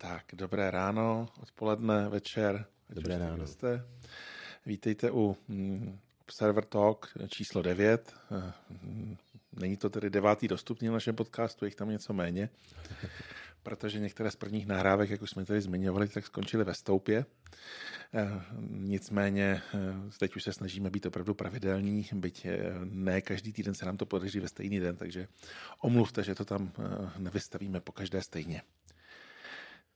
Tak, 0.00 0.24
dobré 0.32 0.70
ráno, 0.70 1.28
odpoledne, 1.42 2.08
večer. 2.08 2.66
Dobré 2.90 3.18
ráno. 3.18 3.46
Jste. 3.46 3.84
Vítejte 4.66 5.10
u 5.10 5.36
mm, 5.48 5.98
Observer 6.22 6.64
Talk 6.64 7.08
číslo 7.28 7.62
9. 7.62 8.14
Eh, 8.32 8.52
není 9.52 9.76
to 9.76 9.90
tedy 9.90 10.10
devátý 10.10 10.48
dostupný 10.48 10.88
na 10.88 10.94
našem 10.94 11.16
podcastu, 11.16 11.64
je 11.64 11.66
jich 11.66 11.74
tam 11.74 11.90
něco 11.90 12.12
méně, 12.12 12.48
protože 13.62 13.98
některé 13.98 14.30
z 14.30 14.36
prvních 14.36 14.66
nahrávek, 14.66 15.10
jak 15.10 15.22
už 15.22 15.30
jsme 15.30 15.44
tady 15.44 15.60
zmiňovali, 15.60 16.08
tak 16.08 16.26
skončily 16.26 16.64
ve 16.64 16.74
stoupě. 16.74 17.26
Eh, 18.14 18.42
nicméně 18.70 19.62
eh, 19.74 19.78
teď 20.18 20.36
už 20.36 20.42
se 20.42 20.52
snažíme 20.52 20.90
být 20.90 21.06
opravdu 21.06 21.34
pravidelní, 21.34 22.08
byť 22.14 22.46
ne 22.84 23.20
každý 23.20 23.52
týden 23.52 23.74
se 23.74 23.86
nám 23.86 23.96
to 23.96 24.06
podaří 24.06 24.40
ve 24.40 24.48
stejný 24.48 24.80
den, 24.80 24.96
takže 24.96 25.28
omluvte, 25.80 26.24
že 26.24 26.34
to 26.34 26.44
tam 26.44 26.72
nevystavíme 27.18 27.80
po 27.80 27.92
každé 27.92 28.22
stejně. 28.22 28.62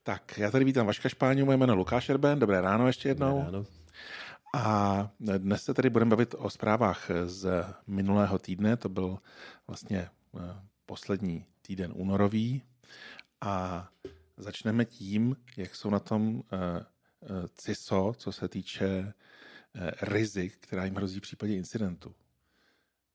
Tak, 0.05 0.37
já 0.37 0.51
tady 0.51 0.65
vítám 0.65 0.85
Vaška 0.85 1.09
Špáňu, 1.09 1.45
moje 1.45 1.57
jméno 1.57 1.75
Lukáš 1.75 2.09
Erben, 2.09 2.39
dobré 2.39 2.61
ráno 2.61 2.87
ještě 2.87 3.09
jednou. 3.09 3.37
Dobré 3.37 3.51
ráno. 3.51 3.65
A 4.55 5.09
dnes 5.37 5.63
se 5.63 5.73
tady 5.73 5.89
budeme 5.89 6.09
bavit 6.09 6.35
o 6.37 6.49
zprávách 6.49 7.09
z 7.25 7.65
minulého 7.87 8.39
týdne, 8.39 8.77
to 8.77 8.89
byl 8.89 9.17
vlastně 9.67 9.99
eh, 9.99 10.39
poslední 10.85 11.45
týden 11.61 11.91
únorový 11.95 12.61
a 13.41 13.87
začneme 14.37 14.85
tím, 14.85 15.35
jak 15.57 15.75
jsou 15.75 15.89
na 15.89 15.99
tom 15.99 16.43
eh, 16.53 16.57
eh, 17.23 17.47
CISO, 17.53 18.13
co 18.17 18.31
se 18.31 18.47
týče 18.47 19.13
rizik, 20.01 20.57
která 20.59 20.85
jim 20.85 20.95
hrozí 20.95 21.19
v 21.19 21.21
případě 21.21 21.55
incidentu. 21.55 22.15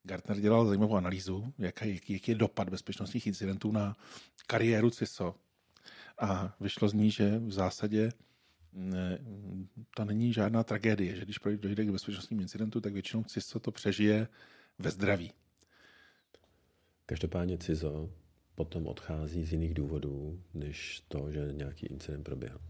Gartner 0.03 0.41
dělal 0.41 0.67
zajímavou 0.67 0.97
analýzu, 0.97 1.53
jaký, 1.59 2.01
jaký 2.09 2.31
je 2.33 2.35
dopad 2.35 2.69
bezpečnostních 2.69 3.27
incidentů 3.27 3.73
na 3.73 3.97
kariéru 4.47 4.91
CISO 4.91 5.35
a 6.19 6.57
vyšlo 6.61 6.89
z 6.89 6.93
ní, 6.93 7.11
že 7.11 7.39
v 7.39 7.53
zásadě 7.53 8.13
ne, 8.73 9.19
to 9.97 10.05
není 10.05 10.33
žádná 10.33 10.65
tragédie, 10.65 11.17
že 11.17 11.25
když 11.25 11.39
dojde 11.57 11.85
k 11.85 11.91
bezpečnostním 11.91 12.41
incidentu, 12.41 12.81
tak 12.81 12.93
většinou 12.93 13.25
CISO 13.25 13.61
to 13.61 13.71
přežije 13.71 14.29
ve 14.79 14.91
zdraví. 14.91 15.33
Každopádně 17.07 17.59
CISO 17.59 18.11
potom 18.55 18.87
odchází 18.87 19.45
z 19.45 19.53
jiných 19.53 19.75
důvodů, 19.75 20.43
než 20.55 21.03
to, 21.09 21.33
že 21.33 21.53
nějaký 21.53 21.87
incident 21.87 22.25
proběhl. 22.25 22.61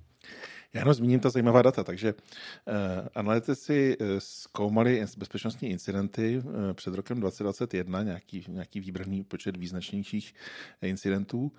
Já 0.73 0.81
jenom 0.81 0.95
zmíním 0.95 1.21
ta 1.21 1.31
zajímavá 1.31 1.63
data. 1.63 1.85
Takže 1.85 2.15
uh, 2.15 2.75
analytici 3.15 3.97
uh, 4.01 4.07
zkoumali 4.19 5.07
bezpečnostní 5.17 5.71
incidenty 5.71 6.39
uh, 6.39 6.73
před 6.73 6.95
rokem 6.95 7.21
2021, 7.21 8.03
nějaký, 8.03 8.45
nějaký 8.49 8.81
výbraný 8.81 9.25
počet 9.25 9.57
význačnějších 9.57 10.35
incidentů. 10.83 11.53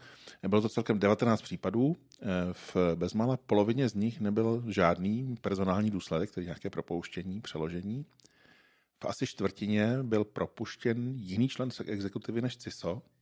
Bylo 0.48 0.62
to 0.62 0.70
celkem 0.70 1.00
19 1.00 1.42
případů. 1.42 1.86
Uh, 1.86 1.96
v 2.54 2.76
bezmála 2.96 3.38
polovině 3.38 3.90
z 3.90 3.94
nich 3.94 4.20
nebyl 4.20 4.64
žádný 4.68 5.36
personální 5.42 5.92
důsledek, 5.92 6.32
tedy 6.32 6.46
nějaké 6.46 6.70
propouštění, 6.70 7.42
přeložení. 7.42 8.06
V 9.04 9.06
asi 9.06 9.28
čtvrtině 9.28 9.98
byl 10.04 10.24
propuštěn 10.24 11.14
jiný 11.16 11.48
člen 11.48 11.70
exekutivy 11.88 12.42
než 12.42 12.58
CISO, 12.58 13.02
Eh, 13.02 13.19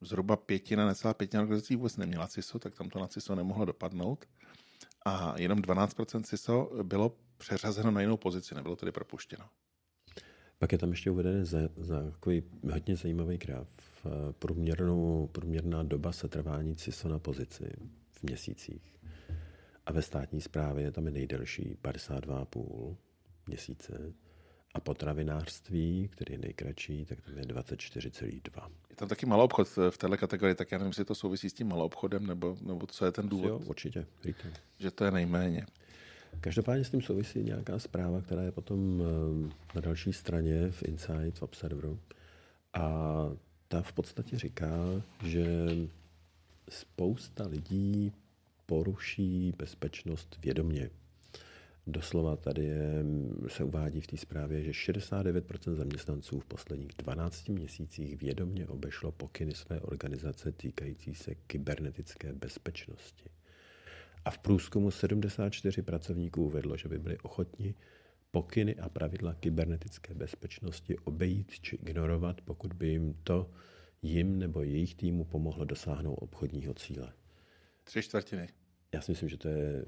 zhruba 0.00 0.36
pětina, 0.36 0.86
necelá 0.86 1.14
pětina 1.14 1.42
organizací 1.42 1.76
vůbec 1.76 1.96
neměla 1.96 2.28
CISO, 2.28 2.58
tak 2.58 2.74
tam 2.74 2.88
to 2.88 2.98
na 2.98 3.06
CISO 3.06 3.34
nemohlo 3.34 3.64
dopadnout. 3.64 4.24
A 5.06 5.34
jenom 5.38 5.58
12% 5.58 6.22
CISO 6.22 6.70
bylo 6.82 7.16
přeřazeno 7.36 7.90
na 7.90 8.00
jinou 8.00 8.16
pozici, 8.16 8.54
nebylo 8.54 8.76
tedy 8.76 8.92
propuštěno. 8.92 9.44
Pak 10.58 10.72
je 10.72 10.78
tam 10.78 10.90
ještě 10.90 11.10
uvedený 11.10 11.46
za, 11.46 11.58
za 11.76 12.10
takový 12.10 12.42
hodně 12.72 12.96
zajímavý 12.96 13.38
graf. 13.38 13.68
Průměrnou, 14.38 15.26
průměrná 15.32 15.82
doba 15.82 16.12
setrvání 16.12 16.76
CISO 16.76 17.08
na 17.08 17.18
pozici 17.18 17.72
v 18.10 18.22
měsících. 18.22 19.00
A 19.86 19.92
ve 19.92 20.02
státní 20.02 20.40
správě 20.40 20.92
tam 20.92 21.06
je 21.06 21.10
nejdelší 21.10 21.76
52,5 21.82 22.96
měsíce. 23.46 24.12
A 24.74 24.80
potravinářství, 24.80 26.08
který 26.12 26.34
je 26.34 26.38
nejkratší, 26.38 27.04
tak 27.04 27.20
tam 27.20 27.38
je 27.38 27.44
24,2. 27.44 28.70
Je 28.90 28.96
tam 28.96 29.08
taky 29.08 29.26
malou 29.26 29.44
obchod 29.44 29.68
v 29.90 29.98
této 29.98 30.16
kategorii, 30.16 30.54
tak 30.54 30.72
já 30.72 30.78
nevím, 30.78 30.90
jestli 30.90 31.04
to 31.04 31.14
souvisí 31.14 31.50
s 31.50 31.52
tím 31.52 31.68
malou 31.68 31.84
obchodem, 31.84 32.26
nebo, 32.26 32.56
nebo 32.66 32.86
co 32.86 33.04
je 33.04 33.12
ten 33.12 33.28
důvod. 33.28 33.48
Jo, 33.48 33.58
určitě, 33.58 34.06
retail. 34.24 34.54
Že 34.78 34.90
to 34.90 35.04
je 35.04 35.10
nejméně. 35.10 35.66
Každopádně 36.40 36.84
s 36.84 36.90
tím 36.90 37.02
souvisí 37.02 37.42
nějaká 37.42 37.78
zpráva, 37.78 38.20
která 38.20 38.42
je 38.42 38.52
potom 38.52 39.02
eh, 39.02 39.54
na 39.74 39.80
další 39.80 40.12
straně 40.12 40.70
v 40.70 40.82
Insight, 40.82 41.38
v 41.38 41.42
Observeru. 41.42 41.98
A 42.74 42.88
ta 43.68 43.82
v 43.82 43.92
podstatě 43.92 44.38
říká, 44.38 44.76
že 45.24 45.46
spousta 46.68 47.46
lidí 47.46 48.12
poruší 48.66 49.52
bezpečnost 49.58 50.38
vědomě. 50.42 50.90
Doslova 51.90 52.36
tady 52.36 52.64
je, 52.64 53.04
se 53.48 53.64
uvádí 53.64 54.00
v 54.00 54.06
té 54.06 54.16
zprávě, 54.16 54.62
že 54.64 54.92
69% 54.92 55.74
zaměstnanců 55.74 56.40
v 56.40 56.44
posledních 56.44 56.90
12 56.98 57.48
měsících 57.48 58.16
vědomě 58.16 58.66
obešlo 58.66 59.12
pokyny 59.12 59.54
své 59.54 59.80
organizace 59.80 60.52
týkající 60.52 61.14
se 61.14 61.34
kybernetické 61.34 62.32
bezpečnosti. 62.32 63.30
A 64.24 64.30
v 64.30 64.38
průzkumu 64.38 64.90
74 64.90 65.82
pracovníků 65.82 66.44
uvedlo, 66.44 66.76
že 66.76 66.88
by 66.88 66.98
byli 66.98 67.18
ochotni 67.18 67.74
pokyny 68.30 68.76
a 68.76 68.88
pravidla 68.88 69.34
kybernetické 69.34 70.14
bezpečnosti 70.14 70.98
obejít 70.98 71.50
či 71.60 71.76
ignorovat, 71.76 72.40
pokud 72.40 72.72
by 72.72 72.88
jim 72.88 73.14
to 73.24 73.50
jim 74.02 74.38
nebo 74.38 74.62
jejich 74.62 74.94
týmu 74.94 75.24
pomohlo 75.24 75.64
dosáhnout 75.64 76.14
obchodního 76.14 76.74
cíle. 76.74 77.12
Tři 77.84 78.02
čtvrtiny. 78.02 78.48
Já 78.94 79.00
si 79.00 79.12
myslím, 79.12 79.28
že 79.28 79.36
to 79.36 79.48
je, 79.48 79.84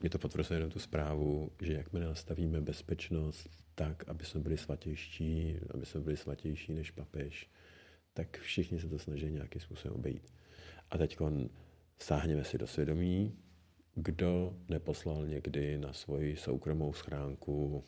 mě 0.00 0.10
to 0.10 0.18
potvrzuje 0.18 0.56
jenom 0.56 0.70
tu 0.70 0.78
zprávu, 0.78 1.50
že 1.62 1.72
jakmile 1.72 2.06
nastavíme 2.06 2.60
bezpečnost 2.60 3.48
tak, 3.74 4.08
aby 4.08 4.24
jsme 4.24 4.40
byli 4.40 4.56
svatější, 4.56 5.56
aby 5.74 5.86
jsme 5.86 6.00
byli 6.00 6.16
svatější 6.16 6.74
než 6.74 6.90
papež, 6.90 7.50
tak 8.12 8.38
všichni 8.38 8.80
se 8.80 8.88
to 8.88 8.98
snaží 8.98 9.30
nějakým 9.30 9.60
způsobem 9.60 9.96
obejít. 9.96 10.32
A 10.90 10.98
teď 10.98 11.18
sáhněme 11.98 12.44
si 12.44 12.58
do 12.58 12.66
svědomí, 12.66 13.38
kdo 13.94 14.56
neposlal 14.68 15.26
někdy 15.26 15.78
na 15.78 15.92
svoji 15.92 16.36
soukromou 16.36 16.92
schránku 16.92 17.84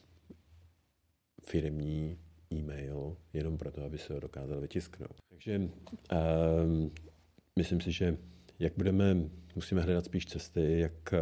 firmní 1.43 2.19
e-mail 2.53 3.17
jenom 3.33 3.59
proto, 3.59 3.85
aby 3.85 3.99
se 3.99 4.15
ho 4.15 4.21
dokázal 4.21 4.61
vytisknout. 4.61 5.17
Takže 5.29 5.59
um, 5.59 6.91
myslím 7.57 7.81
si, 7.81 7.93
že 7.93 8.19
jak 8.59 8.73
budeme, 8.77 9.17
musíme 9.55 9.81
hledat 9.81 10.05
spíš 10.05 10.27
cesty, 10.27 10.79
jak 10.79 11.13
eh, 11.13 11.21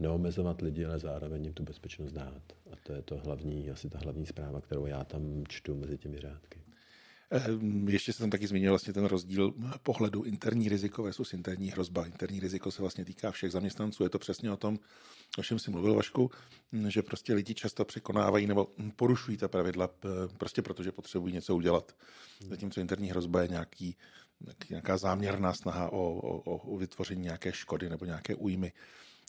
neomezovat 0.00 0.60
lidi, 0.60 0.84
ale 0.84 0.98
zároveň 0.98 1.44
jim 1.44 1.54
tu 1.54 1.62
bezpečnost 1.62 2.12
dát. 2.12 2.42
A 2.72 2.76
to 2.82 2.92
je 2.92 3.02
to 3.02 3.16
hlavní, 3.16 3.70
asi 3.70 3.90
ta 3.90 3.98
hlavní 3.98 4.26
zpráva, 4.26 4.60
kterou 4.60 4.86
já 4.86 5.04
tam 5.04 5.44
čtu 5.48 5.74
mezi 5.74 5.98
těmi 5.98 6.18
řádky. 6.18 6.62
Ehm, 7.30 7.88
ještě 7.88 8.12
jsem 8.12 8.30
taky 8.30 8.46
zmínil 8.46 8.72
vlastně 8.72 8.92
ten 8.92 9.04
rozdíl 9.04 9.54
pohledu 9.82 10.22
interní 10.22 10.68
riziko 10.68 11.02
versus 11.02 11.32
interní 11.32 11.70
hrozba. 11.70 12.06
Interní 12.06 12.40
riziko 12.40 12.70
se 12.70 12.82
vlastně 12.82 13.04
týká 13.04 13.30
všech 13.30 13.52
zaměstnanců. 13.52 14.02
Je 14.02 14.08
to 14.08 14.18
přesně 14.18 14.52
o 14.52 14.56
tom, 14.56 14.78
o 15.38 15.42
čem 15.42 15.58
si 15.58 15.70
mluvil 15.70 15.94
Vašku, 15.94 16.30
že 16.88 17.02
prostě 17.02 17.34
lidi 17.34 17.54
často 17.54 17.84
překonávají 17.84 18.46
nebo 18.46 18.68
porušují 18.96 19.36
ta 19.36 19.48
pravidla 19.48 19.90
prostě 20.38 20.62
protože 20.62 20.92
potřebují 20.92 21.34
něco 21.34 21.56
udělat. 21.56 21.92
Zatímco 22.48 22.80
interní 22.80 23.10
hrozba 23.10 23.42
je 23.42 23.48
nějaký 23.48 23.96
nějaká 24.70 24.96
záměrná 24.96 25.54
snaha 25.54 25.92
o, 25.92 26.12
o, 26.12 26.56
o 26.56 26.76
vytvoření 26.78 27.22
nějaké 27.22 27.52
škody 27.52 27.88
nebo 27.88 28.04
nějaké 28.04 28.34
újmy. 28.34 28.72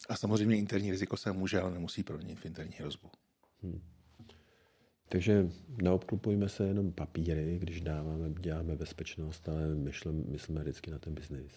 A 0.08 0.16
samozřejmě 0.16 0.56
interní 0.56 0.90
riziko 0.90 1.16
se 1.16 1.32
může, 1.32 1.60
ale 1.60 1.70
nemusí 1.70 2.02
proměnit 2.02 2.40
v 2.40 2.46
interní 2.46 2.74
hrozbu. 2.78 3.10
Hmm. 3.62 3.80
Takže 5.08 5.48
neobklupujme 5.82 6.48
se 6.48 6.66
jenom 6.66 6.92
papíry, 6.92 7.58
když 7.58 7.80
dáváme, 7.80 8.30
děláme 8.40 8.76
bezpečnost, 8.76 9.48
ale 9.48 9.74
myšlem, 9.74 10.24
myslíme 10.28 10.60
vždycky 10.60 10.90
na 10.90 10.98
ten 10.98 11.14
biznis. 11.14 11.52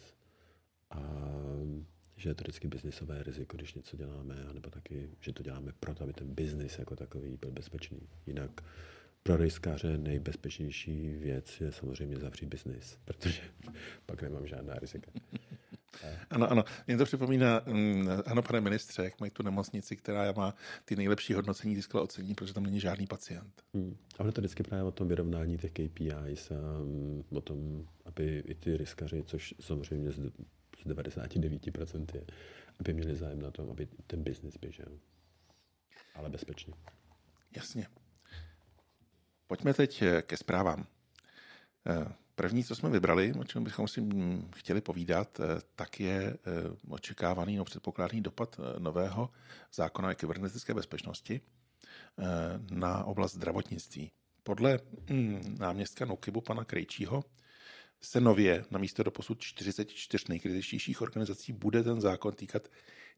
A 0.90 1.02
že 2.16 2.30
je 2.30 2.36
to 2.36 2.44
vždycky 2.44 2.68
biznisové 2.68 3.24
riziko, 3.24 3.58
když 3.58 3.74
něco 3.74 3.98
děláme, 3.98 4.36
nebo 4.54 4.70
taky, 4.70 5.10
že 5.20 5.34
to 5.34 5.44
děláme 5.44 5.72
proto, 5.80 6.04
aby 6.04 6.14
ten 6.14 6.34
biznis 6.34 6.80
jako 6.80 6.96
takový 6.96 7.38
byl 7.38 7.52
bezpečný. 7.52 8.00
Jinak 8.26 8.62
pro 9.28 9.38
rejskáře 9.38 9.98
nejbezpečnější 9.98 11.10
věc 11.10 11.62
je 11.62 11.72
samozřejmě 11.72 12.18
zavřít 12.18 12.46
biznis, 12.46 12.98
protože 13.06 13.42
pak 14.06 14.22
nemám 14.22 14.48
žádná 14.48 14.74
rizika. 14.74 15.12
Ano, 16.30 16.52
ano. 16.52 16.64
Mě 16.88 16.98
to 16.98 17.06
připomíná, 17.06 17.62
mm, 17.66 18.08
ano, 18.26 18.42
pane 18.42 18.62
ministře, 18.62 19.04
jak 19.04 19.20
mají 19.20 19.32
tu 19.32 19.44
nemocnici, 19.44 19.96
která 19.96 20.32
má 20.32 20.56
ty 20.86 20.96
nejlepší 20.96 21.34
hodnocení, 21.34 21.76
získala 21.76 22.04
ocení, 22.04 22.36
protože 22.36 22.54
tam 22.54 22.64
není 22.64 22.80
žádný 22.80 23.08
pacient. 23.08 23.62
Hmm. 23.74 23.98
Ale 24.18 24.32
to 24.32 24.42
vždycky 24.42 24.64
právě 24.64 24.84
o 24.84 24.92
tom 24.92 25.08
vyrovnání 25.08 25.58
těch 25.58 25.72
KPIs 25.72 26.52
a 26.52 26.80
mm, 26.84 27.24
o 27.30 27.42
tom, 27.42 27.88
aby 28.06 28.44
i 28.48 28.56
ty 28.56 28.78
riskaři, 28.78 29.24
což 29.24 29.56
samozřejmě 29.60 30.12
z 30.12 30.20
99% 30.86 32.06
je, 32.14 32.26
aby 32.80 32.94
měli 32.94 33.16
zájem 33.16 33.42
na 33.42 33.52
tom, 33.52 33.70
aby 33.70 33.88
ten 34.08 34.24
biznis 34.24 34.58
běžel. 34.58 35.00
Ale 36.16 36.30
bezpečně. 36.30 36.74
Jasně. 37.56 37.88
Pojďme 39.48 39.74
teď 39.74 40.02
eh, 40.02 40.22
ke 40.22 40.38
zprávám. 40.38 40.86
Eh, 41.88 42.14
První, 42.36 42.64
co 42.64 42.76
jsme 42.76 42.90
vybrali, 42.90 43.34
o 43.40 43.44
čem 43.44 43.64
bychom 43.64 43.88
si 43.88 44.04
chtěli 44.56 44.82
povídat, 44.82 45.42
tak 45.76 46.00
je 46.00 46.38
očekávaný 46.90 47.54
nebo 47.54 47.66
předpokládaný 47.66 48.22
dopad 48.22 48.60
nového 48.80 49.30
zákona 49.74 50.12
o 50.12 50.16
kybernetické 50.16 50.74
bezpečnosti 50.74 51.42
na 52.72 53.04
oblast 53.04 53.34
zdravotnictví. 53.34 54.12
Podle 54.44 54.80
hm, 55.10 55.56
náměstka 55.60 56.06
Nukibu 56.06 56.42
pana 56.42 56.64
Krejčího 56.64 57.24
se 58.02 58.22
nově 58.22 58.66
na 58.72 58.80
místo 58.80 59.04
do 59.04 59.12
posud 59.12 59.40
44 59.40 60.26
nejkritičtějších 60.30 61.02
organizací 61.02 61.54
bude 61.54 61.84
ten 61.84 62.02
zákon 62.02 62.34
týkat 62.34 62.68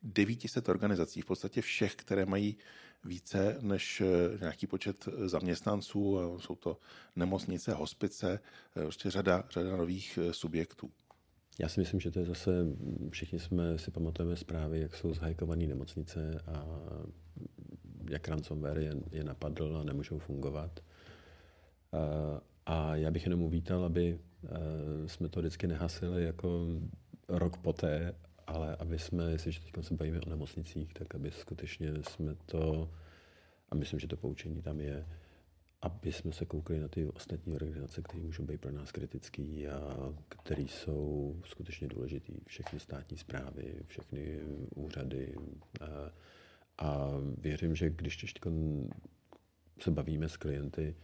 900 0.03 0.69
organizací, 0.69 1.21
v 1.21 1.25
podstatě 1.25 1.61
všech, 1.61 1.95
které 1.95 2.25
mají 2.25 2.57
více 3.05 3.57
než 3.61 4.01
eh, 4.01 4.37
nějaký 4.39 4.67
počet 4.67 5.07
zaměstnanců. 5.25 6.17
Jsou 6.39 6.55
to 6.55 6.77
nemocnice, 7.15 7.73
hospice, 7.73 8.39
eh, 8.75 8.81
prostě 8.81 9.11
řada, 9.11 9.43
řada 9.49 9.77
nových 9.77 10.19
eh, 10.21 10.33
subjektů. 10.33 10.91
Já 11.59 11.69
si 11.69 11.79
myslím, 11.79 11.99
že 11.99 12.11
to 12.11 12.19
je 12.19 12.25
zase, 12.25 12.51
všichni 13.09 13.39
jsme 13.39 13.77
si 13.77 13.91
pamatujeme 13.91 14.35
zprávy, 14.35 14.79
jak 14.79 14.95
jsou 14.95 15.13
zhajkované 15.13 15.67
nemocnice 15.67 16.41
a 16.47 16.65
jak 18.09 18.27
ransomware 18.27 18.79
je, 18.79 18.93
je 19.11 19.23
napadl 19.23 19.77
a 19.77 19.83
nemůžou 19.83 20.19
fungovat. 20.19 20.79
A 22.65 22.95
já 22.95 23.11
bych 23.11 23.23
jenom 23.23 23.41
uvítal, 23.41 23.83
aby 23.85 24.19
jsme 25.05 25.29
to 25.29 25.39
vždycky 25.39 25.67
nehasili 25.67 26.23
jako 26.23 26.67
rok 27.27 27.57
poté, 27.57 28.15
ale 28.47 28.75
aby 28.75 28.99
jsme, 28.99 29.31
jestliže 29.31 29.59
teď 29.59 29.85
se 29.85 29.93
bavíme 29.93 30.21
o 30.21 30.29
nemocnicích, 30.29 30.93
tak 30.93 31.15
aby 31.15 31.31
skutečně 31.31 31.91
jsme 32.03 32.35
to, 32.45 32.89
a 33.69 33.75
myslím, 33.75 33.99
že 33.99 34.07
to 34.07 34.17
poučení 34.17 34.61
tam 34.61 34.79
je, 34.79 35.05
aby 35.81 36.11
jsme 36.11 36.31
se 36.33 36.45
koukli 36.45 36.79
na 36.79 36.87
ty 36.87 37.05
ostatní 37.05 37.53
organizace, 37.53 38.01
které 38.01 38.23
můžou 38.23 38.43
být 38.43 38.61
pro 38.61 38.71
nás 38.71 38.91
kritický 38.91 39.67
a 39.67 40.13
které 40.27 40.63
jsou 40.63 41.35
skutečně 41.45 41.87
důležitý. 41.87 42.33
Všechny 42.47 42.79
státní 42.79 43.17
zprávy, 43.17 43.75
všechny 43.87 44.39
úřady. 44.75 45.35
A, 45.81 46.11
a 46.77 47.11
věřím, 47.37 47.75
že 47.75 47.89
když 47.89 48.17
teď 48.17 48.53
se 49.79 49.91
bavíme 49.91 50.29
s 50.29 50.37
klienty, 50.37 50.95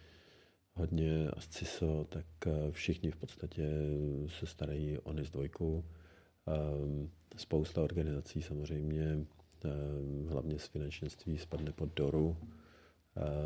hodně 0.76 1.30
a 1.30 1.42
s 1.42 1.48
CISO, 1.48 2.06
tak 2.10 2.26
všichni 2.72 3.12
v 3.12 3.16
podstatě 3.16 3.70
se 4.28 4.46
starají 4.46 5.00
o 5.00 5.14
NIS 5.14 5.30
2. 5.32 5.44
Spousta 7.38 7.82
organizací 7.82 8.42
samozřejmě, 8.42 9.26
hlavně 10.30 10.60
z 10.60 10.68
finančnictví, 10.68 11.38
spadne 11.38 11.72
pod 11.72 11.94
DORu, 11.96 12.38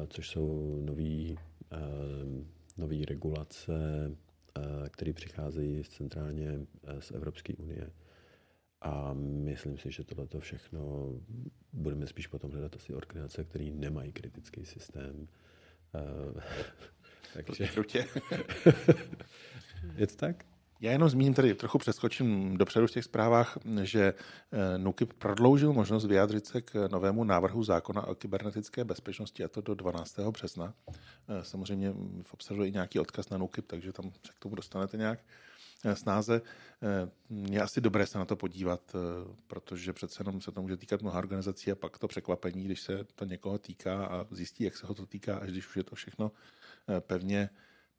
což 0.07 0.29
jsou 0.29 0.79
nový, 0.81 1.37
nový 2.77 3.05
regulace, 3.05 3.71
které 4.91 5.13
přicházejí 5.13 5.83
centrálně 5.83 6.59
z 6.99 7.11
Evropské 7.11 7.53
unie. 7.55 7.91
A 8.81 9.13
myslím 9.13 9.77
si, 9.77 9.91
že 9.91 10.03
tohle 10.03 10.27
všechno 10.39 11.13
budeme 11.73 12.07
spíš 12.07 12.27
potom 12.27 12.51
hledat 12.51 12.75
asi 12.75 12.93
organizace, 12.93 13.43
které 13.43 13.65
nemají 13.65 14.11
kritický 14.11 14.65
systém. 14.65 15.27
Takže... 17.43 17.63
je 19.97 20.07
to 20.07 20.15
tak? 20.15 20.45
Já 20.81 20.91
jenom 20.91 21.09
zmíním 21.09 21.33
tady, 21.33 21.55
trochu 21.55 21.77
přeskočím 21.77 22.57
dopředu 22.57 22.87
v 22.87 22.91
těch 22.91 23.03
zprávách, 23.03 23.57
že 23.81 24.13
eh, 24.51 24.77
NUKIP 24.77 25.13
prodloužil 25.13 25.73
možnost 25.73 26.05
vyjádřit 26.05 26.45
se 26.45 26.61
k 26.61 26.87
novému 26.91 27.23
návrhu 27.23 27.63
zákona 27.63 28.07
o 28.07 28.15
kybernetické 28.15 28.83
bezpečnosti, 28.83 29.43
a 29.43 29.47
to 29.47 29.61
do 29.61 29.75
12. 29.75 30.19
března. 30.19 30.73
Eh, 30.89 31.43
samozřejmě 31.43 31.93
obsahuje 32.31 32.67
i 32.69 32.71
nějaký 32.71 32.99
odkaz 32.99 33.29
na 33.29 33.37
NUKIP, 33.37 33.67
takže 33.67 33.93
tam 33.93 34.11
se 34.25 34.33
k 34.33 34.39
tomu 34.39 34.55
dostanete 34.55 34.97
nějak 34.97 35.19
eh, 35.85 35.95
snáze. 35.95 36.41
Je 37.29 37.61
asi 37.61 37.81
dobré 37.81 38.07
se 38.07 38.17
na 38.17 38.25
to 38.25 38.35
podívat, 38.35 38.95
protože 39.47 39.93
přece 39.93 40.21
jenom 40.21 40.41
se 40.41 40.51
to 40.51 40.61
může 40.61 40.77
týkat 40.77 41.01
mnoha 41.01 41.19
organizací 41.19 41.71
a 41.71 41.75
pak 41.75 41.97
to 41.97 42.07
překvapení, 42.07 42.63
když 42.63 42.81
se 42.81 43.03
to 43.15 43.25
někoho 43.25 43.57
týká 43.57 44.05
a 44.05 44.25
zjistí, 44.31 44.63
jak 44.63 44.77
se 44.77 44.87
ho 44.87 44.93
to 44.93 45.05
týká, 45.05 45.37
až 45.37 45.49
když 45.51 45.67
už 45.67 45.77
je 45.77 45.83
to 45.83 45.95
všechno 45.95 46.31
pevně, 46.99 47.49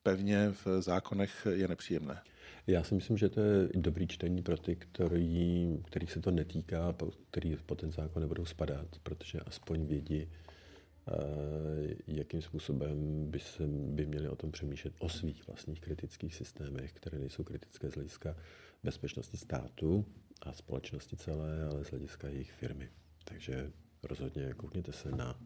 pevně 0.03 0.51
v 0.65 0.83
zákonech, 0.83 1.47
je 1.51 1.69
nepříjemné. 1.69 2.23
Já 2.67 2.85
si 2.85 2.95
myslím, 2.95 3.17
že 3.17 3.29
to 3.29 3.41
je 3.41 3.69
dobrý 3.75 4.07
čtení 4.07 4.43
pro 4.43 4.57
ty, 4.57 4.77
který, 4.77 5.79
kterých 5.87 6.13
se 6.13 6.21
to 6.21 6.31
netýká, 6.31 6.95
který 7.31 7.57
pod 7.67 7.81
ten 7.81 7.93
zákon 7.93 8.23
nebudou 8.23 8.45
spadat, 8.45 8.87
protože 9.03 9.41
aspoň 9.41 9.87
vědí, 9.87 10.27
eh, 10.27 11.95
jakým 12.07 12.43
způsobem 12.43 13.27
by, 13.31 13.41
se, 13.41 13.67
by 13.67 14.07
měli 14.07 14.29
o 14.29 14.37
tom 14.37 14.53
přemýšlet 14.53 14.95
o 14.99 15.09
svých 15.09 15.47
vlastních 15.47 15.81
kritických 15.81 16.35
systémech, 16.35 16.93
které 16.93 17.19
nejsou 17.19 17.45
kritické 17.45 17.91
z 17.91 17.95
hlediska 17.95 18.37
bezpečnosti 18.83 19.37
státu 19.37 20.05
a 20.43 20.53
společnosti 20.53 21.17
celé, 21.17 21.65
ale 21.65 21.85
z 21.85 21.91
hlediska 21.91 22.29
jejich 22.29 22.53
firmy. 22.53 22.89
Takže 23.25 23.73
rozhodně 24.03 24.55
koukněte 24.57 24.93
se 24.93 25.11
na 25.11 25.41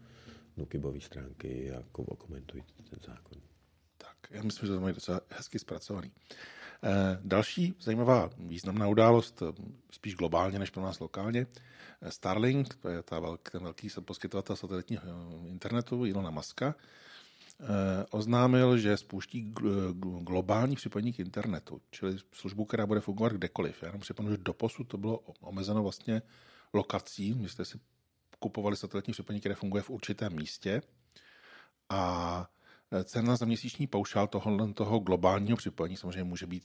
Nukibové 0.56 1.00
stránky 1.00 1.72
a 1.72 1.82
komentujte 2.18 2.82
ten 2.90 2.98
zákon. 3.06 3.42
Tak, 3.98 4.16
já 4.30 4.42
myslím, 4.42 4.66
že 4.66 4.74
to 4.74 4.80
mají 4.80 4.94
docela 4.94 5.20
hezky 5.30 5.58
zpracovaný. 5.58 6.12
Eh, 6.86 7.18
další 7.24 7.74
zajímavá 7.80 8.30
významná 8.38 8.88
událost, 8.88 9.42
eh, 9.42 9.62
spíš 9.90 10.14
globálně 10.14 10.58
než 10.58 10.70
pro 10.70 10.82
nás 10.82 11.00
lokálně, 11.00 11.46
eh, 12.02 12.10
Starlink, 12.10 12.74
to 12.74 12.88
je 12.88 13.02
ta 13.02 13.20
velký, 13.20 13.50
ten 13.50 13.62
velký 13.62 13.88
poskytovatel 14.00 14.56
satelitního 14.56 15.02
internetu 15.46 16.06
Ilona 16.06 16.30
Maska, 16.30 16.74
oznámil, 18.10 18.78
že 18.78 18.96
spouští 18.96 19.54
globální 20.20 20.76
připojení 20.76 21.12
k 21.12 21.18
internetu, 21.18 21.80
čili 21.90 22.16
službu, 22.32 22.64
která 22.64 22.86
bude 22.86 23.00
fungovat 23.00 23.32
kdekoliv. 23.32 23.82
Já 23.82 23.88
jenom 23.88 24.00
připomenu, 24.00 24.34
že 24.34 24.42
doposud 24.42 24.88
to 24.88 24.98
bylo 24.98 25.18
omezeno 25.40 25.82
vlastně 25.82 26.22
lokací. 26.72 27.34
My 27.34 27.48
jste 27.48 27.64
si 27.64 27.78
kupovali 28.44 28.76
satelitní 28.76 29.12
připojení, 29.12 29.40
které 29.40 29.54
funguje 29.54 29.82
v 29.82 29.90
určitém 29.90 30.36
místě 30.36 30.82
a 31.88 32.02
Cena 33.04 33.36
za 33.36 33.46
měsíční 33.46 33.86
paušál 33.86 34.26
toho, 34.26 34.72
toho 34.72 34.98
globálního 34.98 35.56
připojení 35.56 35.96
samozřejmě 35.96 36.24
může 36.24 36.46
být 36.46 36.62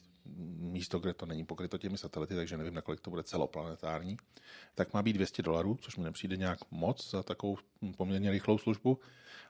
místo, 0.75 0.99
kde 0.99 1.13
to 1.13 1.25
není 1.25 1.45
pokryto 1.45 1.77
těmi 1.77 1.97
satelity, 1.97 2.35
takže 2.35 2.57
nevím, 2.57 2.73
nakolik 2.73 2.99
to 2.99 3.09
bude 3.09 3.23
celoplanetární, 3.23 4.17
tak 4.75 4.93
má 4.93 5.01
být 5.01 5.13
200 5.13 5.41
dolarů, 5.41 5.77
což 5.81 5.97
mi 5.97 6.03
nepřijde 6.03 6.37
nějak 6.37 6.59
moc 6.71 7.11
za 7.11 7.23
takovou 7.23 7.57
poměrně 7.97 8.31
rychlou 8.31 8.57
službu 8.57 8.99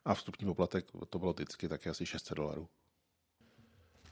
a 0.06 0.14
vstupní 0.14 0.46
poplatek, 0.46 0.86
to 1.10 1.20
bylo 1.20 1.34
vždycky 1.34 1.68
taky 1.68 1.90
asi 1.90 2.06
600 2.06 2.38
dolarů. 2.38 2.68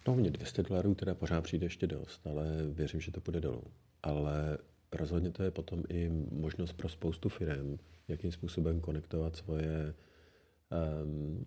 No 0.08 0.16
mě 0.16 0.32
200 0.32 0.64
dolarů 0.64 0.96
teda 0.96 1.16
pořád 1.16 1.42
přijde 1.42 1.66
ještě 1.66 1.88
dost, 1.88 2.28
ale 2.28 2.46
věřím, 2.72 3.02
že 3.02 3.12
to 3.12 3.22
půjde 3.22 3.42
dolů. 3.42 3.64
Ale 4.04 4.58
Rozhodně 4.92 5.32
to 5.32 5.44
je 5.44 5.52
potom 5.52 5.84
i 5.90 6.10
možnost 6.32 6.74
pro 6.74 6.90
spoustu 6.90 7.30
firm, 7.30 7.78
jakým 8.08 8.32
způsobem 8.32 8.82
konektovat 8.82 9.36
svoje 9.36 9.94
um, 11.04 11.46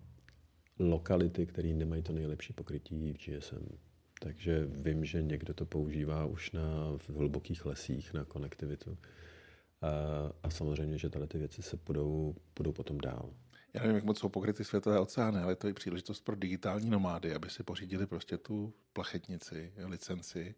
lokality, 0.79 1.45
které 1.45 1.67
nemají 1.67 2.03
to 2.03 2.13
nejlepší 2.13 2.53
pokrytí 2.53 3.13
v 3.13 3.17
GSM. 3.17 3.77
Takže 4.19 4.65
vím, 4.65 5.05
že 5.05 5.21
někdo 5.21 5.53
to 5.53 5.65
používá 5.65 6.25
už 6.25 6.51
na, 6.51 6.97
v 6.97 7.09
hlubokých 7.09 7.65
lesích 7.65 8.13
na 8.13 8.25
konektivitu. 8.25 8.97
A, 9.81 9.89
a 10.43 10.49
samozřejmě, 10.49 10.97
že 10.97 11.09
tyhle 11.09 11.27
ty 11.27 11.37
věci 11.37 11.61
se 11.61 11.77
budou, 11.85 12.35
budou 12.57 12.71
potom 12.71 12.97
dál. 12.97 13.29
Já 13.73 13.81
nevím, 13.81 13.95
jak 13.95 14.03
moc 14.03 14.19
jsou 14.19 14.29
pokryty 14.29 14.63
světové 14.63 14.99
oceány, 14.99 15.39
ale 15.39 15.55
to 15.55 15.67
je 15.67 15.73
příležitost 15.73 16.21
pro 16.21 16.35
digitální 16.35 16.89
nomády, 16.89 17.35
aby 17.35 17.49
si 17.49 17.63
pořídili 17.63 18.07
prostě 18.07 18.37
tu 18.37 18.73
plachetnici, 18.93 19.73
licenci 19.77 20.55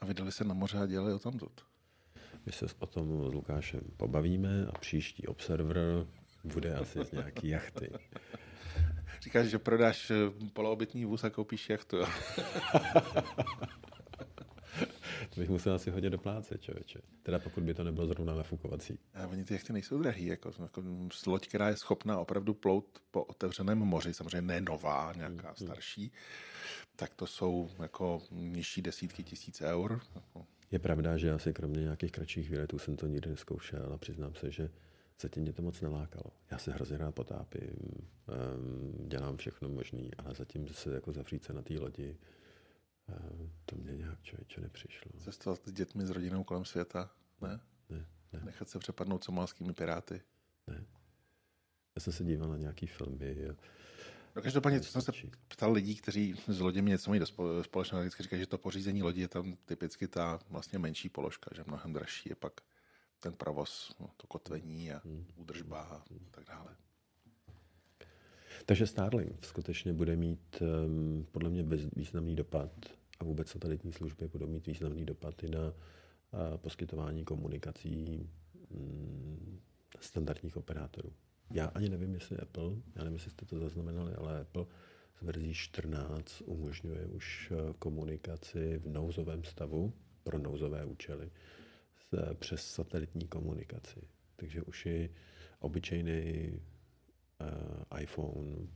a 0.00 0.06
vydali 0.06 0.32
se 0.32 0.44
na 0.44 0.54
moře 0.54 0.78
a 0.78 0.86
dělali 0.86 1.12
o 1.12 1.18
tam. 1.18 1.38
My 2.46 2.52
se 2.52 2.66
o 2.78 2.86
tom 2.86 3.30
s 3.30 3.34
Lukášem 3.34 3.80
pobavíme 3.96 4.66
a 4.66 4.78
příští 4.78 5.26
Observer 5.26 6.06
bude 6.44 6.74
asi 6.74 7.04
z 7.04 7.12
nějaký 7.12 7.48
jachty. 7.48 7.90
Říkáš, 9.20 9.46
že 9.46 9.58
prodáš 9.58 10.10
eh, 10.10 10.14
poloobytný 10.52 11.04
vůz 11.04 11.24
a 11.24 11.30
koupíš 11.30 11.70
jachtu. 11.70 11.96
to 15.30 15.40
bych 15.40 15.48
musel 15.48 15.74
asi 15.74 15.90
hodně 15.90 16.10
doplácet, 16.10 16.62
člověče. 16.62 17.00
Teda 17.22 17.38
pokud 17.38 17.62
by 17.62 17.74
to 17.74 17.84
nebylo 17.84 18.06
zrovna 18.06 18.34
nafukovací. 18.34 18.98
A 19.14 19.26
oni 19.26 19.44
ty 19.44 19.54
jachty 19.54 19.72
nejsou 19.72 19.98
drahý, 19.98 20.26
jako, 20.26 20.52
jako 20.62 20.82
loď, 21.26 21.48
která 21.48 21.68
je 21.68 21.76
schopná 21.76 22.18
opravdu 22.18 22.54
plout 22.54 22.98
po 23.10 23.24
otevřeném 23.24 23.78
moři, 23.78 24.14
samozřejmě 24.14 24.42
ne 24.42 24.60
nová, 24.60 25.12
nějaká 25.16 25.46
hmm. 25.48 25.56
starší, 25.56 26.12
tak 26.96 27.14
to 27.14 27.26
jsou 27.26 27.70
jako 27.82 28.22
nižší 28.30 28.82
desítky 28.82 29.22
tisíc 29.22 29.60
eur. 29.60 30.00
Je 30.70 30.78
pravda, 30.78 31.16
že 31.16 31.32
asi 31.32 31.52
kromě 31.52 31.80
nějakých 31.80 32.12
kratších 32.12 32.50
výletů 32.50 32.78
jsem 32.78 32.96
to 32.96 33.06
nikdy 33.06 33.30
neskoušel 33.30 33.92
a 33.92 33.98
přiznám 33.98 34.34
se, 34.34 34.50
že 34.50 34.70
zatím 35.20 35.42
mě 35.42 35.52
to 35.52 35.62
moc 35.62 35.80
nelákalo. 35.80 36.30
Já 36.50 36.58
se 36.58 36.72
hrozně 36.72 36.98
rád 36.98 37.14
potápím, 37.14 38.08
dělám 39.06 39.36
všechno 39.36 39.68
možné, 39.68 40.08
ale 40.18 40.34
zatím 40.34 40.68
se 40.68 40.94
jako 40.94 41.12
zavřít 41.12 41.44
se 41.44 41.52
na 41.52 41.62
té 41.62 41.74
lodi, 41.74 42.16
to 43.66 43.76
mě 43.76 43.96
nějak 43.96 44.22
člověče 44.22 44.60
nepřišlo. 44.60 45.12
Cestovat 45.20 45.60
s 45.68 45.72
dětmi, 45.72 46.06
s 46.06 46.10
rodinou 46.10 46.44
kolem 46.44 46.64
světa? 46.64 47.10
Ne? 47.40 47.60
Ne, 47.90 48.06
ne. 48.32 48.40
Nechat 48.44 48.68
se 48.68 48.78
přepadnout 48.78 49.24
somalskými 49.24 49.72
piráty? 49.72 50.20
Ne. 50.66 50.84
Já 51.96 52.00
jsem 52.00 52.12
se 52.12 52.24
díval 52.24 52.48
na 52.48 52.56
nějaký 52.56 52.86
filmy 52.86 53.48
No 54.36 54.42
každopádně, 54.42 54.80
co 54.80 54.90
jsem 54.90 55.02
se 55.02 55.12
ptal 55.48 55.72
lidí, 55.72 55.96
kteří 55.96 56.34
s 56.46 56.60
loděmi 56.60 56.90
něco 56.90 57.10
mají 57.10 57.20
do 57.20 57.26
společného, 57.62 58.02
vždycky 58.02 58.22
říkají, 58.22 58.40
že 58.42 58.46
to 58.46 58.58
pořízení 58.58 59.02
lodi 59.02 59.20
je 59.20 59.28
tam 59.28 59.56
typicky 59.64 60.08
ta 60.08 60.40
vlastně 60.50 60.78
menší 60.78 61.08
položka, 61.08 61.50
že 61.54 61.64
mnohem 61.66 61.92
dražší 61.92 62.28
je 62.28 62.34
pak 62.34 62.52
ten 63.20 63.32
provoz, 63.32 63.96
no, 64.00 64.10
to 64.16 64.26
kotvení 64.26 64.92
a 64.92 65.00
hmm. 65.04 65.26
údržba 65.36 65.80
a 65.80 66.04
tak 66.30 66.44
dále. 66.44 66.76
Takže 68.66 68.86
Starlink 68.86 69.44
skutečně 69.44 69.92
bude 69.92 70.16
mít 70.16 70.62
um, 70.62 71.26
podle 71.32 71.50
mě 71.50 71.64
významný 71.96 72.36
dopad 72.36 72.70
a 73.20 73.24
vůbec 73.24 73.48
satelitní 73.48 73.92
služby 73.92 74.28
budou 74.28 74.46
mít 74.46 74.66
významný 74.66 75.04
dopad 75.04 75.42
i 75.42 75.48
na 75.48 75.66
uh, 75.68 76.56
poskytování 76.56 77.24
komunikací 77.24 78.30
um, 78.70 79.60
standardních 80.00 80.56
operátorů. 80.56 81.12
Já 81.50 81.66
ani 81.66 81.88
nevím, 81.88 82.14
jestli 82.14 82.38
Apple, 82.38 82.70
já 82.96 83.04
nevím, 83.04 83.14
jestli 83.14 83.30
jste 83.30 83.46
to 83.46 83.58
zaznamenali, 83.58 84.14
ale 84.14 84.40
Apple 84.40 84.66
z 85.18 85.22
verzí 85.22 85.54
14 85.54 86.42
umožňuje 86.44 87.06
už 87.06 87.52
eh, 87.52 87.74
komunikaci 87.78 88.78
v 88.78 88.88
nouzovém 88.88 89.44
stavu 89.44 89.92
pro 90.22 90.38
nouzové 90.38 90.84
účely 90.84 91.30
s, 91.96 92.34
přes 92.34 92.66
satelitní 92.66 93.28
komunikaci. 93.28 94.00
Takže 94.36 94.62
už 94.62 94.86
i 94.86 95.10
obyčejný 95.58 96.50
uh, 97.40 98.00
iPhone 98.00 98.66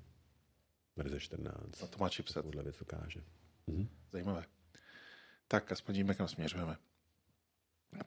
verze 0.96 1.20
14. 1.20 1.82
A 1.82 1.86
to 1.86 1.98
má 1.98 2.08
chipset. 2.08 2.44
Podle 2.44 2.62
věc 2.62 2.82
ukáže. 2.82 3.20
Mhm. 3.66 3.88
Zajímavé. 4.12 4.44
Tak 5.48 5.72
aspoň 5.72 5.94
víme, 5.94 6.14
kam 6.14 6.28
směřujeme. 6.28 6.76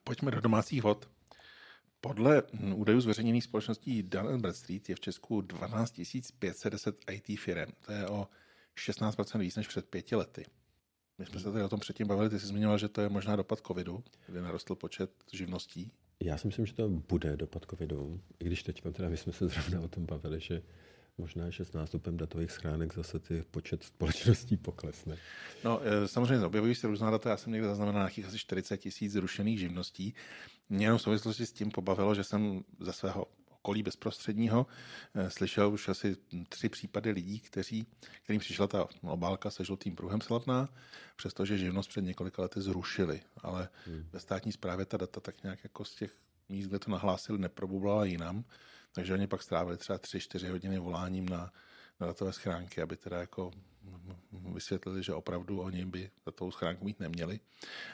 Pojďme 0.03 0.31
do 0.31 0.41
domácích 0.41 0.83
vod. 0.83 1.09
Podle 2.01 2.43
údajů 2.75 3.01
zveřejněných 3.01 3.43
společností 3.43 4.03
Dun 4.03 4.41
Bradstreet 4.41 4.89
je 4.89 4.95
v 4.95 4.99
Česku 4.99 5.41
12 5.41 6.01
510 6.39 6.95
IT 7.11 7.39
firm. 7.39 7.71
To 7.85 7.91
je 7.91 8.07
o 8.07 8.27
16% 8.77 9.39
víc 9.39 9.55
než 9.55 9.67
před 9.67 9.89
pěti 9.89 10.15
lety. 10.15 10.45
My 11.17 11.25
jsme 11.25 11.39
se 11.39 11.51
tady 11.51 11.63
o 11.63 11.69
tom 11.69 11.79
předtím 11.79 12.07
bavili, 12.07 12.29
ty 12.29 12.39
jsi 12.39 12.45
zmiňoval, 12.47 12.77
že 12.77 12.89
to 12.89 13.01
je 13.01 13.09
možná 13.09 13.35
dopad 13.35 13.59
covidu, 13.67 14.03
kdy 14.27 14.41
narostl 14.41 14.75
počet 14.75 15.11
živností. 15.33 15.91
Já 16.23 16.37
si 16.37 16.47
myslím, 16.47 16.65
že 16.65 16.73
to 16.73 16.89
bude 16.89 17.37
dopad 17.37 17.65
covidu, 17.69 18.21
i 18.39 18.45
když 18.45 18.63
teď 18.63 18.83
teda 18.93 19.09
my 19.09 19.17
jsme 19.17 19.33
se 19.33 19.47
zrovna 19.47 19.81
o 19.81 19.87
tom 19.87 20.05
bavili, 20.05 20.39
že 20.39 20.61
možná, 21.21 21.49
že 21.49 21.65
s 21.65 21.73
nástupem 21.73 22.17
datových 22.17 22.51
schránek 22.51 22.93
zase 22.93 23.19
ty 23.19 23.43
počet 23.51 23.83
společností 23.83 24.57
poklesne. 24.57 25.17
No, 25.63 25.81
e, 25.83 26.07
samozřejmě 26.07 26.45
objevují 26.45 26.75
se 26.75 26.87
různá 26.87 27.11
data, 27.11 27.29
já 27.29 27.37
jsem 27.37 27.53
někde 27.53 27.67
zaznamenal 27.67 28.01
nějakých 28.01 28.25
asi 28.25 28.39
40 28.39 28.77
tisíc 28.77 29.11
zrušených 29.11 29.59
živností. 29.59 30.13
Mě 30.69 30.85
jenom 30.85 30.97
v 30.97 31.01
souvislosti 31.01 31.45
s 31.45 31.53
tím 31.53 31.71
pobavilo, 31.71 32.15
že 32.15 32.23
jsem 32.23 32.63
ze 32.79 32.93
svého 32.93 33.27
okolí 33.49 33.83
bezprostředního 33.83 34.67
e, 35.13 35.29
slyšel 35.29 35.73
už 35.73 35.89
asi 35.89 36.17
tři 36.49 36.69
případy 36.69 37.11
lidí, 37.11 37.39
kteří, 37.39 37.85
kterým 38.23 38.39
přišla 38.39 38.67
ta 38.67 38.87
obálka 39.01 39.49
se 39.49 39.63
žlutým 39.63 39.95
pruhem 39.95 40.21
slavná, 40.21 40.69
přestože 41.15 41.57
živnost 41.57 41.89
před 41.89 42.01
několika 42.01 42.41
lety 42.41 42.61
zrušili. 42.61 43.21
Ale 43.37 43.69
hmm. 43.85 44.05
ve 44.11 44.19
státní 44.19 44.51
správě 44.51 44.85
ta 44.85 44.97
data 44.97 45.19
tak 45.19 45.43
nějak 45.43 45.63
jako 45.63 45.85
z 45.85 45.95
těch 45.95 46.17
míst, 46.49 46.67
kde 46.67 46.79
to 46.79 46.91
nahlásili, 46.91 47.39
neprobublala 47.39 48.05
jinam. 48.05 48.43
Takže 48.91 49.13
oni 49.13 49.27
pak 49.27 49.43
strávili 49.43 49.77
třeba 49.77 49.99
3-4 49.99 50.49
hodiny 50.49 50.79
voláním 50.79 51.29
na, 51.29 51.51
na 51.99 52.07
datové 52.07 52.33
schránky, 52.33 52.81
aby 52.81 52.97
teda 52.97 53.19
jako 53.19 53.51
vysvětlili, 54.53 55.03
že 55.03 55.13
opravdu 55.13 55.61
oni 55.61 55.85
by 55.85 56.11
datovou 56.25 56.51
schránku 56.51 56.85
mít 56.85 56.99
neměli. 56.99 57.39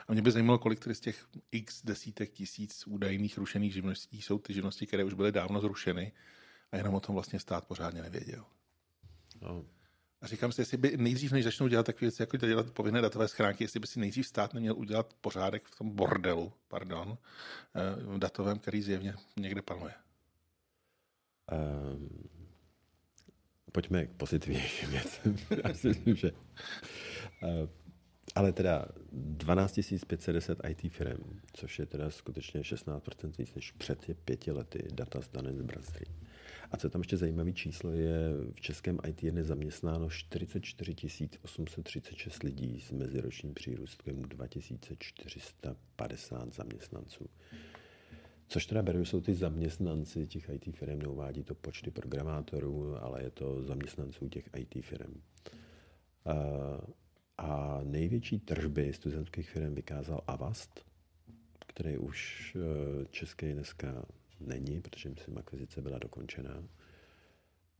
A 0.08 0.14
mě 0.14 0.22
by 0.22 0.32
zajímalo, 0.32 0.60
kolik 0.60 0.80
tedy 0.80 0.96
z 0.96 1.00
těch 1.00 1.26
x 1.52 1.82
desítek 1.86 2.32
tisíc 2.32 2.88
údajných 2.88 3.38
rušených 3.38 3.74
živností 3.74 4.22
jsou 4.22 4.40
ty 4.40 4.54
živnosti, 4.54 4.88
které 4.88 5.04
už 5.04 5.14
byly 5.14 5.32
dávno 5.32 5.62
zrušeny 5.62 6.12
a 6.72 6.78
jenom 6.78 6.96
o 6.96 7.00
tom 7.00 7.16
vlastně 7.16 7.40
stát 7.40 7.68
pořádně 7.68 8.02
nevěděl. 8.02 8.46
No. 9.42 9.66
A 10.22 10.28
říkám 10.28 10.52
si, 10.52 10.62
jestli 10.62 10.78
by 10.78 10.98
nejdřív, 10.98 11.32
než 11.32 11.44
začnou 11.44 11.68
dělat 11.68 11.86
takové 11.86 12.02
věci, 12.02 12.22
jako 12.22 12.38
dělat 12.38 12.72
povinné 12.72 13.02
datové 13.02 13.28
schránky, 13.28 13.64
jestli 13.64 13.80
by 13.80 13.88
si 13.88 14.00
nejdřív 14.00 14.28
stát 14.28 14.54
neměl 14.54 14.78
udělat 14.78 15.14
pořádek 15.22 15.66
v 15.66 15.76
tom 15.76 15.90
bordelu, 15.90 16.54
pardon, 16.68 17.18
eh, 17.76 18.20
datovém, 18.20 18.60
který 18.60 18.82
zjevně 18.82 19.14
někde 19.38 19.62
panuje. 19.62 19.94
Um, 21.52 22.10
pojďme 23.72 24.06
k 24.06 24.10
pozitivnějším 24.10 24.90
věcem. 24.90 25.38
Že... 26.16 26.32
Uh, 26.32 26.38
ale 28.36 28.54
teda 28.54 28.86
12 29.12 29.80
510 30.08 30.60
IT 30.70 30.92
firm, 30.92 31.40
což 31.54 31.80
je 31.80 31.86
teda 31.86 32.10
skutečně 32.10 32.62
16% 32.62 33.32
víc 33.38 33.56
než 33.56 33.72
před 33.72 34.06
pěti 34.26 34.52
lety 34.52 34.88
data 34.92 35.22
z 35.22 35.30
Dun 35.30 35.64
Bradstreet. 35.64 36.12
A 36.72 36.78
co 36.78 36.90
tam 36.90 37.02
ještě 37.02 37.18
zajímavé 37.18 37.54
číslo 37.54 37.92
je, 37.92 38.20
v 38.54 38.62
českém 38.62 38.98
IT 39.08 39.24
je 39.24 39.32
nezaměstnáno 39.32 40.10
44 40.10 40.96
836 41.42 42.44
lidí 42.44 42.82
s 42.82 42.92
meziročním 42.92 43.54
přírůstkem 43.54 44.22
2450 44.22 46.54
zaměstnanců. 46.54 47.30
Což 48.48 48.66
teda 48.66 48.84
beru, 48.84 49.06
jsou 49.06 49.22
ty 49.22 49.36
zaměstnanci 49.36 50.28
těch 50.28 50.50
IT 50.50 50.76
firm, 50.76 51.00
neuvádí 51.00 51.44
to 51.44 51.56
počty 51.56 51.92
programátorů, 51.92 53.04
ale 53.04 53.24
je 53.24 53.30
to 53.30 53.64
zaměstnanců 53.64 54.30
těch 54.30 54.50
IT 54.58 54.86
firm. 54.86 55.22
A 57.38 57.80
největší 57.84 58.40
tržby 58.40 58.94
studentských 58.94 59.50
firm 59.50 59.76
vykázal 59.76 60.22
Avast, 60.28 60.86
který 61.68 61.98
už 61.98 62.56
e, 62.56 63.06
český 63.06 63.54
dneska 63.54 64.06
není, 64.40 64.82
protože 64.82 65.10
myslím, 65.10 65.38
akvizice 65.38 65.82
byla 65.82 65.98
dokončená. 65.98 66.64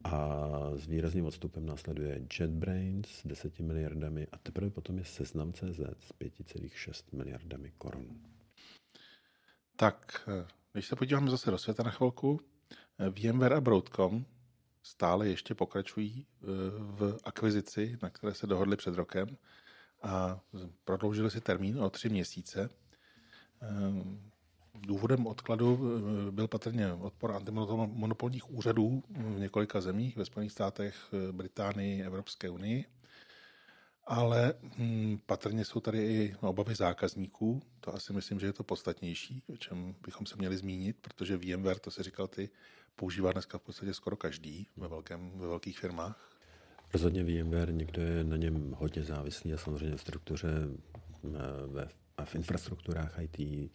A 0.04 0.50
s 0.76 0.88
výrazným 0.88 1.26
odstupem 1.26 1.66
následuje 1.66 2.22
JetBrains 2.40 3.08
s 3.08 3.28
10 3.28 3.60
miliardami 3.60 4.28
a 4.32 4.38
teprve 4.38 4.70
potom 4.70 4.98
je 4.98 5.06
Seznam.cz 5.06 5.80
s 5.80 6.14
5,6 6.20 7.18
miliardami 7.18 7.72
korun. 7.78 8.37
Tak, 9.78 10.22
e, 10.28 10.48
když 10.74 10.88
se 10.88 10.96
podíváme 10.96 11.32
zase 11.32 11.52
do 11.52 11.58
světa 11.58 11.84
na 11.84 11.92
chvilku, 11.92 12.42
e, 13.00 13.10
VMware 13.10 13.54
a 13.54 13.62
Broadcom 13.62 14.26
stále 14.84 15.28
ještě 15.28 15.56
pokračují 15.56 16.26
v 16.78 17.18
akvizici, 17.24 17.98
na 18.02 18.10
které 18.10 18.34
se 18.34 18.48
dohodli 18.48 18.78
před 18.78 18.96
rokem 18.96 19.38
a 20.02 20.40
prodloužili 20.86 21.32
si 21.32 21.42
termín 21.42 21.80
o 21.80 21.90
tři 21.90 22.10
měsíce. 22.10 22.70
Důvodem 24.82 25.28
odkladu 25.28 25.80
eh, 26.28 26.32
byl 26.32 26.48
patrně 26.48 26.94
odpor 26.94 27.32
antimonopolních 27.32 28.52
úřadů 28.52 29.04
v 29.10 29.40
několika 29.40 29.82
zemích, 29.82 30.18
ve 30.18 30.26
Spojených 30.26 30.52
státech, 30.52 30.96
eh, 31.14 31.32
Británii, 31.32 32.04
Evropské 32.04 32.50
unii. 32.50 32.86
Ale 34.08 34.54
hm, 34.78 35.18
patrně 35.26 35.66
jsou 35.66 35.80
tady 35.80 36.06
i 36.06 36.36
obavy 36.42 36.76
zákazníků. 36.76 37.62
To 37.80 37.96
asi 37.96 38.14
myslím, 38.14 38.40
že 38.40 38.46
je 38.46 38.54
to 38.54 38.64
podstatnější, 38.64 39.44
o 39.54 39.58
čem 39.58 39.96
bychom 40.06 40.26
se 40.26 40.36
měli 40.36 40.58
zmínit, 40.58 40.98
protože 41.02 41.38
VMware, 41.38 41.80
to 41.80 41.92
si 41.92 42.04
říkal 42.04 42.28
ty, 42.28 42.50
používá 42.96 43.32
dneska 43.32 43.58
v 43.58 43.62
podstatě 43.62 43.94
skoro 43.94 44.16
každý 44.16 44.68
ve, 44.78 44.88
velkém, 44.88 45.32
ve 45.36 45.48
velkých 45.48 45.80
firmách. 45.80 46.38
Rozhodně 46.94 47.24
VMware 47.24 47.74
někdo 47.74 48.02
je 48.02 48.24
na 48.24 48.38
něm 48.38 48.76
hodně 48.78 49.04
závislý 49.04 49.54
a 49.54 49.58
samozřejmě 49.58 49.98
v 49.98 50.02
struktuře 50.02 50.50
eh, 51.26 51.30
ve, 51.68 51.88
a 52.18 52.26
v 52.26 52.36
infrastrukturách 52.36 53.20
IT 53.20 53.40
eh, 53.40 53.70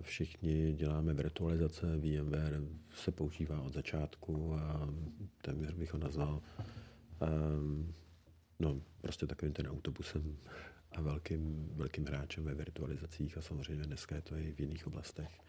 všichni 0.00 0.72
děláme 0.72 1.14
virtualizace, 1.14 1.86
VMware 1.96 2.60
se 2.94 3.12
používá 3.12 3.60
od 3.60 3.72
začátku 3.72 4.54
a 4.54 4.88
téměř 5.42 5.74
bych 5.74 5.92
ho 5.92 5.98
nazval 5.98 6.42
um, 7.20 7.94
no, 8.60 8.82
prostě 9.00 9.26
takovým 9.26 9.54
ten 9.54 9.66
autobusem 9.66 10.36
a 10.92 11.00
velkým, 11.00 11.68
velkým 11.72 12.06
hráčem 12.06 12.44
ve 12.44 12.54
virtualizacích 12.54 13.38
a 13.38 13.42
samozřejmě 13.42 13.84
dneska 13.84 14.16
je 14.16 14.22
to 14.22 14.36
i 14.36 14.52
v 14.52 14.60
jiných 14.60 14.86
oblastech. 14.86 15.40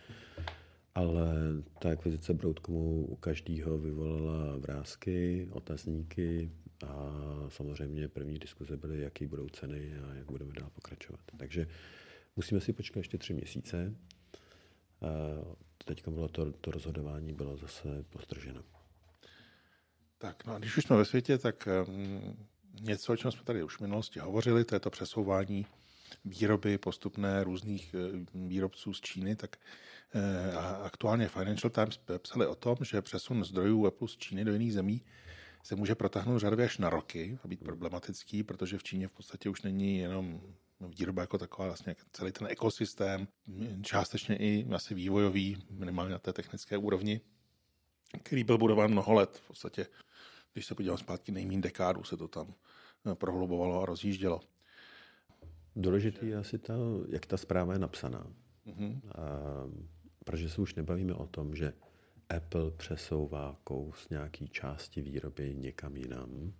Ale 0.95 1.33
ta 1.79 1.91
akvizice 1.91 2.33
Broadcomu 2.33 3.05
u 3.05 3.15
každého 3.15 3.77
vyvolala 3.77 4.57
vrázky, 4.57 5.47
otazníky, 5.51 6.51
a 6.85 7.13
samozřejmě 7.49 8.07
první 8.07 8.39
diskuze 8.39 8.77
byly, 8.77 9.01
jaký 9.01 9.27
budou 9.27 9.49
ceny 9.49 9.93
a 9.97 10.13
jak 10.13 10.31
budeme 10.31 10.53
dál 10.53 10.69
pokračovat. 10.69 11.19
Takže 11.37 11.67
musíme 12.35 12.61
si 12.61 12.73
počkat 12.73 12.99
ještě 12.99 13.17
tři 13.17 13.33
měsíce. 13.33 13.95
Teď 15.85 16.07
bylo 16.07 16.27
to, 16.27 16.51
to 16.51 16.71
rozhodování 16.71 17.33
bylo 17.33 17.57
zase 17.57 18.03
postrženo. 18.09 18.63
Tak, 20.17 20.45
no 20.45 20.55
a 20.55 20.59
když 20.59 20.77
už 20.77 20.83
jsme 20.83 20.97
ve 20.97 21.05
světě, 21.05 21.37
tak 21.37 21.67
um, 21.87 22.47
něco, 22.81 23.13
o 23.13 23.17
čem 23.17 23.31
jsme 23.31 23.43
tady 23.43 23.63
už 23.63 23.77
v 23.77 23.81
minulosti 23.81 24.19
hovořili, 24.19 24.65
to 24.65 24.75
je 24.75 24.79
to 24.79 24.89
přesouvání 24.89 25.65
výroby 26.25 26.77
postupné 26.77 27.43
různých 27.43 27.93
e, 27.93 27.97
výrobců 28.33 28.93
z 28.93 29.01
Číny, 29.01 29.35
tak 29.35 29.57
e, 30.13 30.51
a 30.51 30.61
aktuálně 30.67 31.27
Financial 31.27 31.69
Times 31.69 31.99
psali 32.17 32.47
o 32.47 32.55
tom, 32.55 32.75
že 32.81 33.01
přesun 33.01 33.43
zdrojů 33.43 33.85
Apple 33.85 34.07
z 34.07 34.17
Číny 34.17 34.45
do 34.45 34.53
jiných 34.53 34.73
zemí 34.73 35.01
se 35.63 35.75
může 35.75 35.95
protáhnout 35.95 36.39
řadově 36.39 36.65
až 36.65 36.77
na 36.77 36.89
roky 36.89 37.39
a 37.43 37.47
být 37.47 37.63
problematický, 37.63 38.43
protože 38.43 38.77
v 38.77 38.83
Číně 38.83 39.07
v 39.07 39.11
podstatě 39.11 39.49
už 39.49 39.61
není 39.61 39.97
jenom 39.97 40.41
výroba 40.79 41.21
jako 41.21 41.37
taková, 41.37 41.67
vlastně 41.67 41.95
celý 42.11 42.31
ten 42.31 42.47
ekosystém, 42.47 43.27
částečně 43.81 44.37
i 44.37 44.67
asi 44.71 44.95
vývojový, 44.95 45.57
minimálně 45.69 46.11
na 46.11 46.19
té 46.19 46.33
technické 46.33 46.77
úrovni, 46.77 47.21
který 48.23 48.43
byl 48.43 48.57
budován 48.57 48.91
mnoho 48.91 49.13
let. 49.13 49.41
V 49.43 49.47
podstatě, 49.47 49.87
když 50.57 50.65
se 50.65 50.75
podívám 50.75 50.97
zpátky, 50.97 51.31
nejméně 51.31 51.61
dekádu 51.61 52.03
se 52.03 52.17
to 52.17 52.27
tam 52.27 52.53
eh, 53.11 53.15
prohlubovalo 53.15 53.81
a 53.81 53.85
rozjíždělo. 53.85 54.39
Důležitý 55.75 56.27
je 56.27 56.37
asi 56.37 56.57
ta, 56.57 56.73
jak 57.09 57.25
ta 57.25 57.37
zpráva 57.37 57.73
je 57.73 57.79
napsaná. 57.79 58.27
Mm-hmm. 58.67 59.01
A, 59.09 59.21
protože 60.25 60.49
se 60.49 60.61
už 60.61 60.75
nebavíme 60.75 61.13
o 61.13 61.27
tom, 61.27 61.55
že 61.55 61.73
Apple 62.37 62.71
přesouvá 62.71 63.59
kous 63.63 64.09
nějaký 64.09 64.47
části 64.47 65.01
výroby 65.01 65.55
někam 65.55 65.97
jinam, 65.97 66.53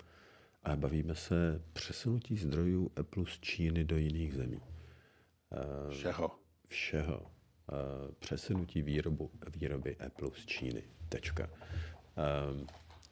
a 0.64 0.76
bavíme 0.76 1.16
se 1.16 1.62
přesunutí 1.74 2.38
zdrojů 2.38 2.92
Apple 2.96 3.26
z 3.28 3.40
Číny 3.40 3.84
do 3.84 3.98
jiných 3.98 4.34
zemí. 4.34 4.62
Všeho. 5.90 6.32
Všeho. 6.68 7.32
Přesunutí 8.20 8.82
výrobu, 8.82 9.32
výroby 9.56 9.98
Apple 9.98 10.30
z 10.36 10.46
Číny. 10.46 10.84
Tečka. 11.10 11.50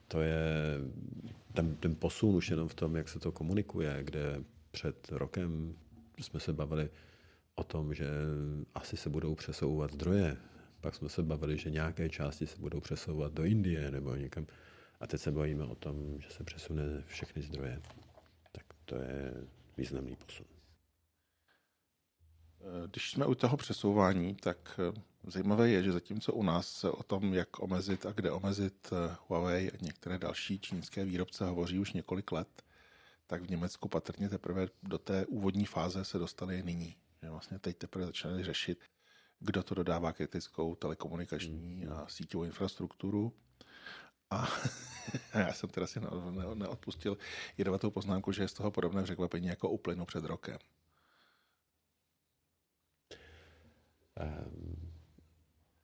To 0.08 0.22
je 0.22 0.44
ten, 1.54 1.76
ten 1.76 1.96
posun 1.96 2.36
už 2.36 2.50
jenom 2.50 2.68
v 2.68 2.74
tom, 2.74 2.96
jak 2.96 3.10
se 3.10 3.20
to 3.20 3.32
komunikuje, 3.32 4.04
kde 4.04 4.44
před 4.72 5.12
rokem 5.12 5.76
jsme 6.18 6.40
se 6.40 6.54
bavili 6.54 6.90
o 7.56 7.64
tom, 7.64 7.94
že 7.94 8.08
asi 8.76 8.98
se 8.98 9.10
budou 9.10 9.36
přesouvat 9.36 9.94
zdroje. 9.94 10.38
Pak 10.82 10.96
jsme 10.96 11.10
se 11.10 11.24
bavili, 11.24 11.58
že 11.58 11.70
nějaké 11.70 12.10
části 12.10 12.48
se 12.48 12.58
budou 12.60 12.80
přesouvat 12.80 13.34
do 13.34 13.44
Indie 13.44 13.92
nebo 13.92 14.16
někam. 14.16 14.48
A 15.00 15.08
teď 15.08 15.22
se 15.22 15.32
bavíme 15.32 15.64
o 15.64 15.76
tom, 15.76 16.20
že 16.20 16.30
se 16.30 16.44
přesune 16.44 17.04
všechny 17.08 17.42
zdroje. 17.42 17.82
Tak 18.52 18.66
to 18.86 18.96
je 18.96 19.34
významný 19.78 20.16
posun. 20.16 20.55
Když 22.88 23.12
jsme 23.12 23.26
u 23.26 23.36
toho 23.36 23.58
přesouvání, 23.58 24.36
tak 24.36 24.80
eh, 24.80 25.02
zajímavé 25.28 25.70
je, 25.70 25.84
že 25.84 25.92
zatímco 25.92 26.34
u 26.34 26.44
nás 26.44 26.68
se 26.68 26.90
o 26.90 27.04
tom, 27.04 27.34
jak 27.34 27.60
omezit 27.60 28.06
a 28.06 28.12
kde 28.12 28.32
omezit 28.32 28.90
eh, 28.92 29.16
Huawei 29.28 29.72
a 29.72 29.78
některé 29.82 30.18
další 30.18 30.60
čínské 30.60 31.06
výrobce 31.06 31.46
hovoří 31.46 31.80
už 31.80 31.94
několik 31.94 32.32
let, 32.32 32.64
tak 33.28 33.42
v 33.42 33.50
Německu 33.50 33.90
patrně 33.90 34.30
teprve 34.30 34.68
do 34.84 34.98
té 34.98 35.26
úvodní 35.26 35.66
fáze 35.66 36.06
se 36.06 36.18
dostali 36.18 36.64
nyní. 36.64 36.96
Že 37.24 37.30
vlastně 37.30 37.60
teď 37.60 37.78
teprve 37.78 38.06
začali 38.06 38.44
řešit, 38.44 38.84
kdo 39.40 39.64
to 39.64 39.76
dodává 39.76 40.14
kritickou 40.14 40.76
telekomunikační 40.76 41.88
a 41.88 42.08
síťovou 42.08 42.44
infrastrukturu. 42.44 43.34
A 44.30 44.48
já 45.34 45.54
jsem 45.54 45.70
teda 45.70 45.88
si 45.88 46.00
neodpustil 46.54 47.18
jedovatou 47.58 47.92
poznámku, 47.92 48.32
že 48.32 48.44
je 48.44 48.48
z 48.48 48.54
toho 48.54 48.72
podobné 48.72 49.04
překvapení 49.04 49.48
jako 49.48 49.70
u 49.70 49.78
plynu 49.78 50.06
před 50.06 50.26
rokem. 50.26 50.58
Um, 50.58 50.76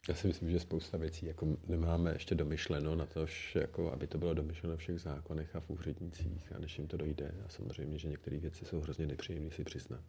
já 0.10 0.16
si 0.16 0.28
myslím, 0.28 0.50
že 0.50 0.60
spousta 0.60 0.98
věcí 0.98 1.26
jako 1.26 1.58
nemáme 1.68 2.14
ještě 2.14 2.36
domyšleno 2.36 2.96
na 2.96 3.06
to, 3.06 3.26
jako, 3.56 3.92
aby 3.92 4.08
to 4.08 4.18
bylo 4.18 4.34
domyšleno 4.34 4.76
v 4.76 4.80
všech 4.80 5.00
zákonech 5.00 5.56
a 5.56 5.60
v 5.60 5.70
úřednicích 5.70 6.52
a 6.56 6.60
než 6.60 6.78
jim 6.78 6.88
to 6.88 6.98
dojde. 6.98 7.36
A 7.46 7.50
samozřejmě, 7.50 7.98
že 7.98 8.08
některé 8.08 8.38
věci 8.38 8.66
jsou 8.66 8.80
hrozně 8.82 9.08
nepříjemné 9.08 9.52
si 9.52 9.64
přiznat. 9.64 10.04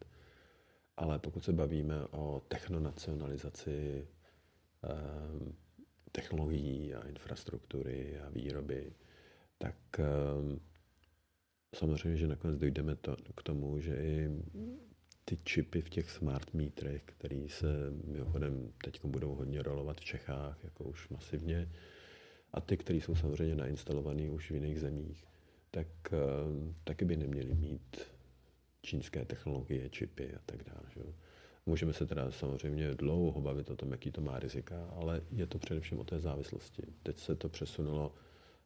Ale 0.97 1.19
pokud 1.19 1.43
se 1.43 1.53
bavíme 1.53 2.05
o 2.11 2.41
technonacionalizaci 2.47 4.07
um, 5.41 5.55
technologií 6.11 6.95
a 6.95 7.07
infrastruktury 7.07 8.19
a 8.19 8.29
výroby, 8.29 8.93
tak 9.57 9.75
um, 9.99 10.59
samozřejmě, 11.75 12.17
že 12.17 12.27
nakonec 12.27 12.57
dojdeme 12.57 12.95
to, 12.95 13.15
k 13.37 13.43
tomu, 13.43 13.79
že 13.79 13.95
i 13.95 14.29
ty 15.25 15.37
čipy 15.43 15.81
v 15.81 15.89
těch 15.89 16.11
smart 16.11 16.53
metrech, 16.53 17.01
které 17.05 17.45
se 17.49 17.67
mimochodem 18.05 18.71
teď 18.83 19.05
budou 19.05 19.35
hodně 19.35 19.63
rolovat 19.63 19.97
v 19.97 20.05
Čechách, 20.05 20.63
jako 20.63 20.83
už 20.83 21.09
masivně, 21.09 21.69
a 22.53 22.61
ty, 22.61 22.77
které 22.77 22.99
jsou 22.99 23.15
samozřejmě 23.15 23.55
nainstalované 23.55 24.29
už 24.29 24.51
v 24.51 24.53
jiných 24.53 24.79
zemích, 24.79 25.25
tak 25.71 25.87
um, 26.11 26.75
taky 26.83 27.05
by 27.05 27.17
neměly 27.17 27.53
mít 27.55 27.97
čínské 28.81 29.25
technologie, 29.25 29.89
čipy 29.89 30.35
a 30.35 30.39
tak 30.45 30.63
dále. 30.63 30.83
Že? 30.95 31.01
Můžeme 31.65 31.93
se 31.93 32.05
teda 32.05 32.31
samozřejmě 32.31 32.93
dlouho 32.93 33.41
bavit 33.41 33.69
o 33.69 33.75
tom, 33.75 33.91
jaký 33.91 34.11
to 34.11 34.21
má 34.21 34.39
rizika, 34.39 34.85
ale 34.85 35.21
je 35.31 35.47
to 35.47 35.59
především 35.59 35.99
o 35.99 36.03
té 36.03 36.19
závislosti. 36.19 36.83
Teď 37.03 37.17
se 37.17 37.35
to 37.35 37.49
přesunulo, 37.49 38.13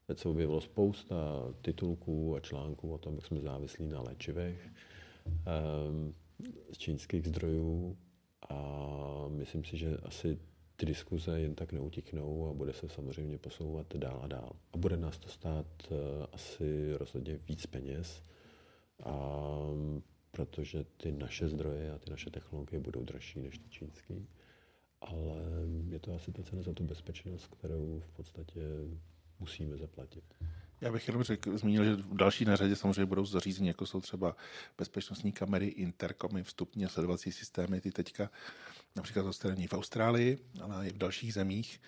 teď 0.07 0.19
se 0.19 0.29
objevilo 0.29 0.61
spousta 0.61 1.15
titulků 1.61 2.35
a 2.35 2.39
článků 2.39 2.93
o 2.93 2.97
tom, 2.97 3.15
jak 3.15 3.25
jsme 3.25 3.41
závislí 3.41 3.87
na 3.87 4.01
léčivech 4.01 4.69
um, 5.25 6.15
z 6.71 6.77
čínských 6.77 7.27
zdrojů 7.27 7.97
a 8.49 9.25
myslím 9.27 9.63
si, 9.63 9.77
že 9.77 9.97
asi 9.97 10.39
ty 10.75 10.85
diskuze 10.85 11.39
jen 11.39 11.55
tak 11.55 11.73
neutiknou 11.73 12.49
a 12.49 12.53
bude 12.53 12.73
se 12.73 12.89
samozřejmě 12.89 13.37
posouvat 13.37 13.95
dál 13.95 14.19
a 14.23 14.27
dál. 14.27 14.51
A 14.73 14.77
bude 14.77 14.97
nás 14.97 15.17
to 15.17 15.29
stát 15.29 15.65
uh, 15.91 15.97
asi 16.31 16.93
rozhodně 16.97 17.39
víc 17.47 17.65
peněz. 17.65 18.23
A 19.03 19.37
protože 20.31 20.85
ty 20.97 21.11
naše 21.11 21.47
zdroje 21.47 21.91
a 21.91 21.97
ty 21.97 22.09
naše 22.09 22.29
technologie 22.29 22.79
budou 22.79 23.03
dražší 23.03 23.41
než 23.41 23.57
ty 23.57 23.69
čínské. 23.69 24.15
Ale 25.01 25.41
je 25.89 25.99
to 25.99 26.13
asi 26.13 26.31
ta 26.31 26.43
cena 26.43 26.61
za 26.61 26.73
tu 26.73 26.83
bezpečnost, 26.83 27.47
kterou 27.47 27.99
v 27.99 28.11
podstatě 28.11 28.61
musíme 29.39 29.77
zaplatit. 29.77 30.23
Já 30.81 30.91
bych 30.91 31.07
jenom 31.07 31.23
řekl, 31.23 31.57
zmínil, 31.57 31.85
že 31.85 31.95
v 31.95 32.15
další 32.15 32.45
na 32.45 32.55
řadě 32.55 32.75
samozřejmě 32.75 33.05
budou 33.05 33.25
zařízení, 33.25 33.67
jako 33.67 33.85
jsou 33.85 34.01
třeba 34.01 34.35
bezpečnostní 34.77 35.31
kamery, 35.31 35.67
interkomy, 35.67 36.43
vstupně 36.43 36.89
sledovací 36.89 37.31
systémy, 37.31 37.81
ty 37.81 37.91
teďka 37.91 38.29
například 38.95 39.25
odstranění 39.25 39.67
v 39.67 39.73
Austrálii, 39.73 40.37
ale 40.61 40.87
i 40.87 40.93
v 40.93 40.97
dalších 40.97 41.33
zemích. 41.33 41.81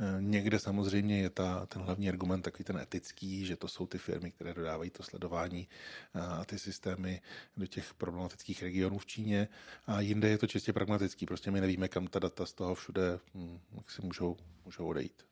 Eh, 0.00 0.16
někde 0.20 0.58
samozřejmě 0.58 1.20
je 1.20 1.30
ta, 1.30 1.66
ten 1.66 1.82
hlavní 1.82 2.08
argument 2.08 2.42
takový 2.42 2.64
ten 2.64 2.78
etický, 2.78 3.46
že 3.46 3.56
to 3.56 3.68
jsou 3.68 3.86
ty 3.86 3.98
firmy, 3.98 4.30
které 4.30 4.54
dodávají 4.54 4.90
to 4.90 5.02
sledování 5.02 5.68
a 6.14 6.44
ty 6.44 6.58
systémy 6.58 7.20
do 7.56 7.66
těch 7.66 7.94
problematických 7.94 8.62
regionů 8.62 8.98
v 8.98 9.06
Číně. 9.06 9.48
A 9.86 10.00
jinde 10.00 10.28
je 10.28 10.38
to 10.38 10.46
čistě 10.46 10.72
pragmatický. 10.72 11.26
Prostě 11.26 11.50
my 11.50 11.60
nevíme, 11.60 11.88
kam 11.88 12.06
ta 12.06 12.18
data 12.18 12.46
z 12.46 12.52
toho 12.52 12.74
všude 12.74 13.18
hm, 13.34 13.58
jak 13.76 13.90
si 13.90 14.02
můžou, 14.02 14.36
můžou 14.64 14.86
odejít. 14.86 15.22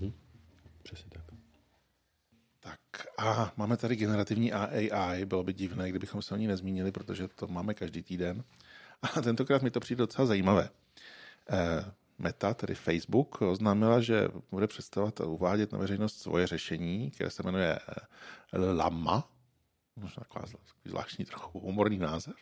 Mhm. 0.00 0.12
Přesně 0.82 1.10
tak. 1.10 1.33
Tak 2.64 2.80
a 3.18 3.52
máme 3.56 3.76
tady 3.76 3.96
generativní 3.96 4.52
AI. 4.52 5.24
Bylo 5.24 5.44
by 5.44 5.52
divné, 5.52 5.90
kdybychom 5.90 6.22
se 6.22 6.34
o 6.34 6.36
ní 6.36 6.46
nezmínili, 6.46 6.92
protože 6.92 7.28
to 7.28 7.46
máme 7.46 7.74
každý 7.74 8.02
týden. 8.02 8.44
A 9.02 9.20
tentokrát 9.20 9.62
mi 9.62 9.70
to 9.70 9.80
přijde 9.80 9.98
docela 9.98 10.26
zajímavé. 10.26 10.70
Eh, 11.50 11.84
Meta, 12.18 12.54
tedy 12.54 12.74
Facebook, 12.74 13.42
oznámila, 13.42 14.00
že 14.00 14.28
bude 14.50 14.66
představovat 14.66 15.20
a 15.20 15.24
uvádět 15.24 15.72
na 15.72 15.78
veřejnost 15.78 16.18
svoje 16.20 16.46
řešení, 16.46 17.10
které 17.10 17.30
se 17.30 17.42
jmenuje 17.42 17.78
eh, 17.78 18.58
Lama, 18.58 19.30
možná 19.96 20.24
taková 20.28 20.44
zvláštní 20.84 21.24
trochu 21.24 21.60
humorný 21.60 21.98
název. 21.98 22.34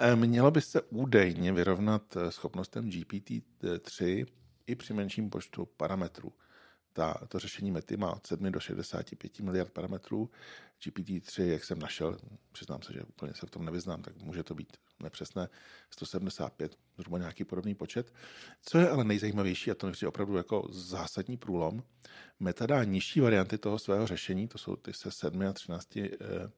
Eh, 0.00 0.16
mělo 0.16 0.50
by 0.50 0.60
se 0.60 0.82
údajně 0.82 1.52
vyrovnat 1.52 2.16
schopnostem 2.28 2.90
GPT-3 2.90 4.26
i 4.66 4.74
při 4.74 4.94
menším 4.94 5.30
počtu 5.30 5.66
parametrů 5.66 6.32
ta, 7.00 7.14
to 7.28 7.38
řešení 7.38 7.70
Mety 7.70 7.96
má 7.96 8.12
od 8.12 8.26
7 8.26 8.52
do 8.52 8.60
65 8.60 9.40
miliard 9.40 9.72
parametrů. 9.72 10.30
GPT-3, 10.82 11.42
jak 11.44 11.64
jsem 11.64 11.78
našel, 11.78 12.16
přiznám 12.52 12.82
se, 12.82 12.92
že 12.92 13.02
úplně 13.02 13.34
se 13.34 13.46
v 13.46 13.50
tom 13.50 13.64
nevyznám, 13.64 14.02
tak 14.02 14.22
může 14.22 14.42
to 14.42 14.54
být 14.54 14.76
nepřesné, 15.02 15.48
175, 15.90 16.76
zhruba 16.98 17.18
nějaký 17.18 17.44
podobný 17.44 17.74
počet. 17.74 18.12
Co 18.62 18.78
je 18.78 18.90
ale 18.90 19.04
nejzajímavější, 19.04 19.70
a 19.70 19.74
to 19.74 19.92
je 20.02 20.08
opravdu 20.08 20.36
jako 20.36 20.68
zásadní 20.70 21.36
průlom, 21.36 21.82
Meta 22.40 22.66
dá 22.66 22.84
nižší 22.84 23.20
varianty 23.20 23.58
toho 23.58 23.78
svého 23.78 24.06
řešení, 24.06 24.48
to 24.48 24.58
jsou 24.58 24.76
ty 24.76 24.92
se 24.92 25.10
7 25.10 25.42
a 25.42 25.52
13 25.52 25.96
eh, 25.96 26.08
eh, 26.20 26.50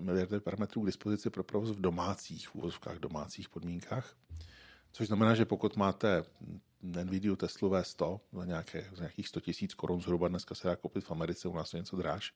miliardy 0.00 0.40
parametrů 0.40 0.82
k 0.82 0.86
dispozici 0.86 1.30
pro 1.30 1.44
provoz 1.44 1.70
v 1.70 1.80
domácích, 1.80 2.48
v 2.48 2.54
úvozovkách 2.54 2.98
domácích 2.98 3.48
podmínkách. 3.48 4.16
Což 4.92 5.06
znamená, 5.06 5.34
že 5.34 5.44
pokud 5.44 5.76
máte 5.76 6.24
Nvidia 6.82 7.36
Tesla 7.36 7.68
V100 7.68 8.20
za, 8.32 8.44
nějaké, 8.44 8.90
za 8.92 9.00
nějakých 9.00 9.28
100 9.28 9.40
tisíc 9.40 9.74
korun 9.74 10.00
zhruba 10.00 10.28
dneska 10.28 10.54
se 10.54 10.68
dá 10.68 10.76
koupit 10.76 11.04
v 11.04 11.10
Americe, 11.10 11.48
u 11.48 11.54
nás 11.54 11.74
je 11.74 11.78
něco 11.80 11.96
dráž, 11.96 12.34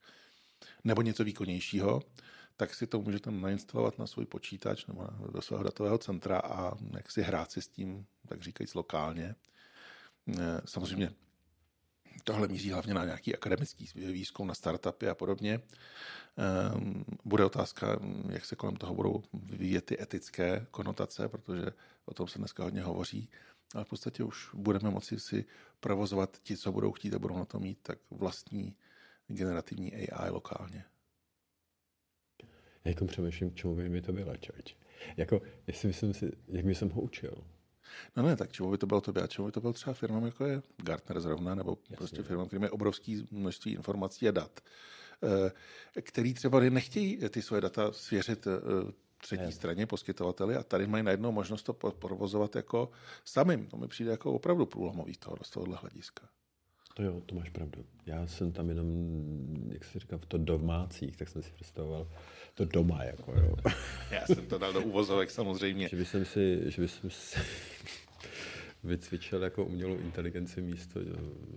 nebo 0.85 1.03
něco 1.03 1.25
výkonnějšího, 1.25 2.03
tak 2.57 2.75
si 2.75 2.87
to 2.87 3.01
můžete 3.01 3.31
nainstalovat 3.31 3.99
na 3.99 4.07
svůj 4.07 4.27
počítač 4.27 4.87
nebo 4.87 5.07
do 5.33 5.43
svého 5.43 5.63
datového 5.63 5.99
centra 5.99 6.39
a 6.39 6.73
jak 6.97 7.11
si 7.11 7.23
hrát 7.23 7.53
si 7.53 7.63
s 7.63 7.69
tím, 7.69 8.07
tak 8.29 8.43
říkajíc 8.43 8.75
lokálně. 8.75 9.35
Eh, 10.39 10.61
samozřejmě 10.65 11.11
tohle 12.25 12.49
míří 12.49 12.71
hlavně 12.71 12.95
na 12.95 13.05
nějaký 13.05 13.35
akademický 13.35 13.89
výzkum, 13.95 14.47
na 14.47 14.55
startupy 14.55 15.09
a 15.09 15.15
podobně. 15.15 15.61
Ehm, 16.37 17.05
bude 17.25 17.45
otázka, 17.45 17.99
jak 18.29 18.45
se 18.45 18.57
kolem 18.57 18.77
toho 18.77 18.95
budou 18.95 19.23
vyvíjet 19.33 19.85
ty 19.85 20.03
etické 20.03 20.67
konotace, 20.71 21.29
protože 21.29 21.67
o 22.05 22.15
tom 22.15 22.29
se 22.29 22.39
dneska 22.39 22.65
hodně 22.65 22.83
hovoří. 22.83 23.29
Ale 23.75 23.85
v 23.85 23.89
podstatě 23.89 24.25
už 24.25 24.51
budeme 24.55 24.91
moci 24.91 25.21
si 25.21 25.45
provozovat 25.81 26.39
ti, 26.43 26.57
co 26.57 26.73
budou 26.73 26.93
chtít 26.93 27.15
a 27.15 27.19
budou 27.19 27.39
na 27.39 27.45
to 27.45 27.59
mít, 27.59 27.79
tak 27.83 27.99
vlastní 28.11 28.77
generativní 29.27 29.95
AI 29.95 30.31
lokálně. 30.31 30.85
Já 32.85 32.89
jako 32.89 33.05
přemýšlím, 33.05 33.55
čemu 33.55 33.75
by 33.75 33.89
mi 33.89 34.03
to 34.03 34.13
bylo, 34.13 34.37
člověče. 34.37 34.75
Jako, 35.17 35.43
jestli 35.67 35.89
myslím 35.89 36.15
si, 36.15 36.33
jak 36.49 36.65
bych 36.65 36.79
jsem 36.79 36.91
ho 36.91 37.03
učil. 37.03 37.45
No 38.17 38.23
ne, 38.23 38.37
tak 38.37 38.53
čemu 38.53 38.71
by 38.71 38.79
to 38.79 38.87
bylo 38.87 39.01
tobě? 39.01 39.23
A 39.23 39.27
čemu 39.27 39.47
by 39.47 39.53
to 39.53 39.61
byl 39.61 39.73
třeba 39.73 39.95
firmám, 39.95 40.25
jako 40.25 40.45
je 40.45 40.63
Gartner 40.77 41.21
zrovna, 41.21 41.55
nebo 41.55 41.79
Jasně. 41.83 41.97
prostě 41.97 42.23
firmám, 42.23 42.47
který 42.47 42.61
mají 42.61 42.71
obrovské 42.71 43.23
množství 43.31 43.73
informací 43.73 44.29
a 44.29 44.31
dat, 44.31 44.61
eh, 45.23 46.03
který 46.03 46.35
třeba 46.35 46.61
nechtějí 46.61 47.19
ty 47.29 47.43
svoje 47.43 47.61
data 47.61 47.93
svěřit 47.93 48.47
eh, 48.47 48.51
třetí 49.23 49.43
ne. 49.43 49.53
straně, 49.53 49.87
poskytovateli, 49.87 50.57
a 50.57 50.63
tady 50.63 50.87
mají 50.87 51.05
najednou 51.05 51.33
možnost 51.33 51.63
to 51.63 51.73
provozovat 51.73 52.57
jako 52.57 52.91
samým. 53.25 53.67
To 53.67 53.77
mi 53.77 53.89
přijde 53.89 54.11
jako 54.11 54.33
opravdu 54.33 54.67
průlomový 54.67 55.17
toho, 55.17 55.37
z 55.43 55.51
tohohle 55.51 55.79
hlediska. 55.81 56.29
To 56.95 57.03
jo, 57.03 57.23
to 57.27 57.35
máš 57.35 57.49
pravdu. 57.51 57.85
Já 58.07 58.27
jsem 58.27 58.53
tam 58.53 58.69
jenom, 58.69 58.87
jak 59.73 59.85
se 59.85 59.99
říká, 59.99 60.19
v 60.19 60.27
to 60.27 60.39
domácích, 60.39 61.17
tak 61.17 61.29
jsem 61.29 61.43
si 61.43 61.51
představoval 61.53 62.09
to 62.55 62.65
doma, 62.65 63.05
jako 63.05 63.33
jo. 63.33 63.55
Já 64.11 64.27
jsem 64.27 64.47
to 64.47 64.59
dal 64.59 64.73
do 64.73 64.81
uvozovek 64.81 65.31
samozřejmě. 65.31 65.89
že 65.89 65.97
bych 65.97 66.09
si, 66.09 66.71
že 66.71 66.83
bych 66.83 66.91
si 67.09 67.39
vycvičil 68.85 69.43
jako 69.43 69.65
umělou 69.65 69.97
inteligenci 69.97 70.63
místo. 70.63 71.01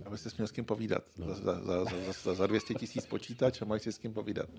Aby 0.06 0.18
si 0.18 0.30
měl 0.38 0.48
s 0.48 0.52
kým 0.52 0.66
povídat. 0.66 1.04
No. 1.18 1.34
Za, 1.36 1.60
za, 1.60 1.86
za, 1.86 2.14
za, 2.24 2.34
za 2.34 2.48
200 2.48 2.74
tisíc 2.74 3.06
počítač 3.06 3.62
a 3.62 3.66
máš 3.66 3.82
si 3.82 3.92
s 3.92 3.98
kým 3.98 4.14
povídat. 4.14 4.50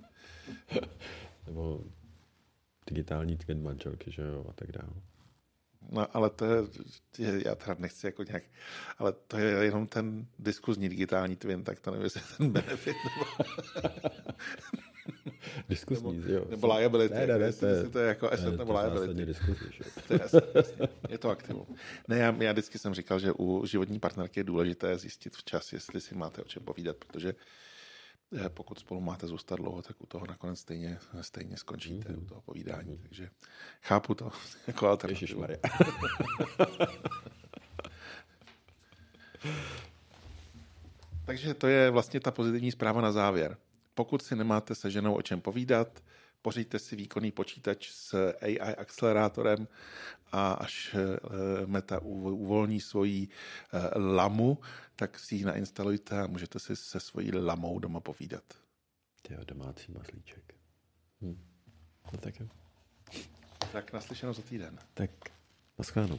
Nebo 1.46 1.84
digitální 2.86 3.36
twin 3.36 3.62
manželky, 3.62 4.10
že 4.10 4.22
jo, 4.22 4.46
a 4.48 4.52
tak 4.52 4.72
dále. 4.72 4.92
No, 5.90 6.16
ale 6.16 6.30
to 6.30 6.44
je, 6.44 6.62
já 7.46 7.54
teda 7.54 7.76
nechci 7.78 8.06
jako 8.06 8.22
nějak, 8.22 8.42
ale 8.98 9.12
to 9.12 9.38
je 9.38 9.64
jenom 9.64 9.86
ten 9.86 10.26
diskuzní 10.38 10.88
digitální 10.88 11.36
twin, 11.36 11.64
tak 11.64 11.80
to 11.80 11.90
nevím, 11.90 12.04
jestli 12.04 12.20
ten 12.36 12.50
benefit 12.50 12.96
nebo... 13.04 13.26
Diskuzní, 15.68 16.18
nebo, 16.18 16.32
jo. 16.32 16.46
Nebo 16.50 16.74
liability. 16.74 17.14
Ne, 17.14 17.26
ne, 17.26 17.38
ne, 17.38 17.52
to 17.52 17.66
je, 17.66 17.88
to 17.88 17.98
je 17.98 18.08
jako 18.08 18.32
asset 18.32 18.50
ne, 18.50 18.56
nebo 18.56 18.72
liability. 18.72 19.26
Diskuzí, 19.26 19.66
to 20.08 20.14
je, 20.14 20.20
jasný, 20.22 20.40
jasný. 20.54 20.86
je 21.08 21.18
to 21.18 21.30
aktivum. 21.30 21.66
Ne, 22.08 22.18
já, 22.18 22.36
já 22.38 22.52
vždycky 22.52 22.78
jsem 22.78 22.94
říkal, 22.94 23.18
že 23.18 23.32
u 23.32 23.66
životní 23.66 23.98
partnerky 23.98 24.40
je 24.40 24.44
důležité 24.44 24.98
zjistit 24.98 25.36
včas, 25.36 25.72
jestli 25.72 26.00
si 26.00 26.14
máte 26.14 26.42
o 26.42 26.44
čem 26.44 26.62
povídat, 26.62 26.96
protože 26.96 27.28
eh, 27.28 27.34
pokud 28.48 28.78
spolu 28.78 29.00
máte 29.00 29.26
zůstat 29.26 29.56
dlouho, 29.56 29.82
tak 29.82 30.02
u 30.02 30.06
toho 30.06 30.26
nakonec 30.26 30.60
stejně, 30.60 30.98
stejně 31.20 31.56
skončíte, 31.56 32.12
mm-hmm. 32.12 32.22
u 32.22 32.26
toho 32.26 32.40
povídání. 32.40 32.96
Mm-hmm. 32.96 33.02
Takže 33.02 33.30
chápu 33.82 34.14
to 34.14 34.30
jako 34.66 34.88
alternativu. 34.88 35.44
Takže 41.26 41.54
to 41.54 41.66
je 41.66 41.90
vlastně 41.90 42.20
ta 42.20 42.30
pozitivní 42.30 42.72
zpráva 42.72 43.00
na 43.00 43.12
závěr. 43.12 43.56
Pokud 43.94 44.22
si 44.22 44.36
nemáte 44.36 44.74
se 44.74 44.90
ženou 44.90 45.14
o 45.14 45.22
čem 45.22 45.40
povídat, 45.40 46.02
pořiďte 46.46 46.78
si 46.78 46.96
výkonný 46.96 47.32
počítač 47.32 47.90
s 47.90 48.34
AI 48.42 48.58
akcelerátorem 48.58 49.68
a 50.32 50.52
až 50.52 50.94
eh, 50.94 51.66
Meta 51.66 51.98
uvolní 52.02 52.80
svoji 52.80 53.28
eh, 53.28 53.98
lamu, 53.98 54.58
tak 54.96 55.18
si 55.18 55.34
ji 55.34 55.44
nainstalujte 55.44 56.20
a 56.22 56.26
můžete 56.26 56.58
si 56.58 56.76
se 56.76 57.00
svojí 57.00 57.32
lamou 57.32 57.78
doma 57.78 58.00
povídat. 58.00 58.44
Jo, 59.30 59.38
domácí 59.44 59.92
maslíček. 59.92 60.54
Hm. 61.20 61.42
No 62.12 62.18
tak 62.18 62.40
jo. 62.40 62.46
Tak 63.72 63.92
naslyšenou 63.92 64.32
za 64.32 64.42
týden. 64.42 64.78
Tak, 64.94 65.10
naschledanou. 65.78 66.18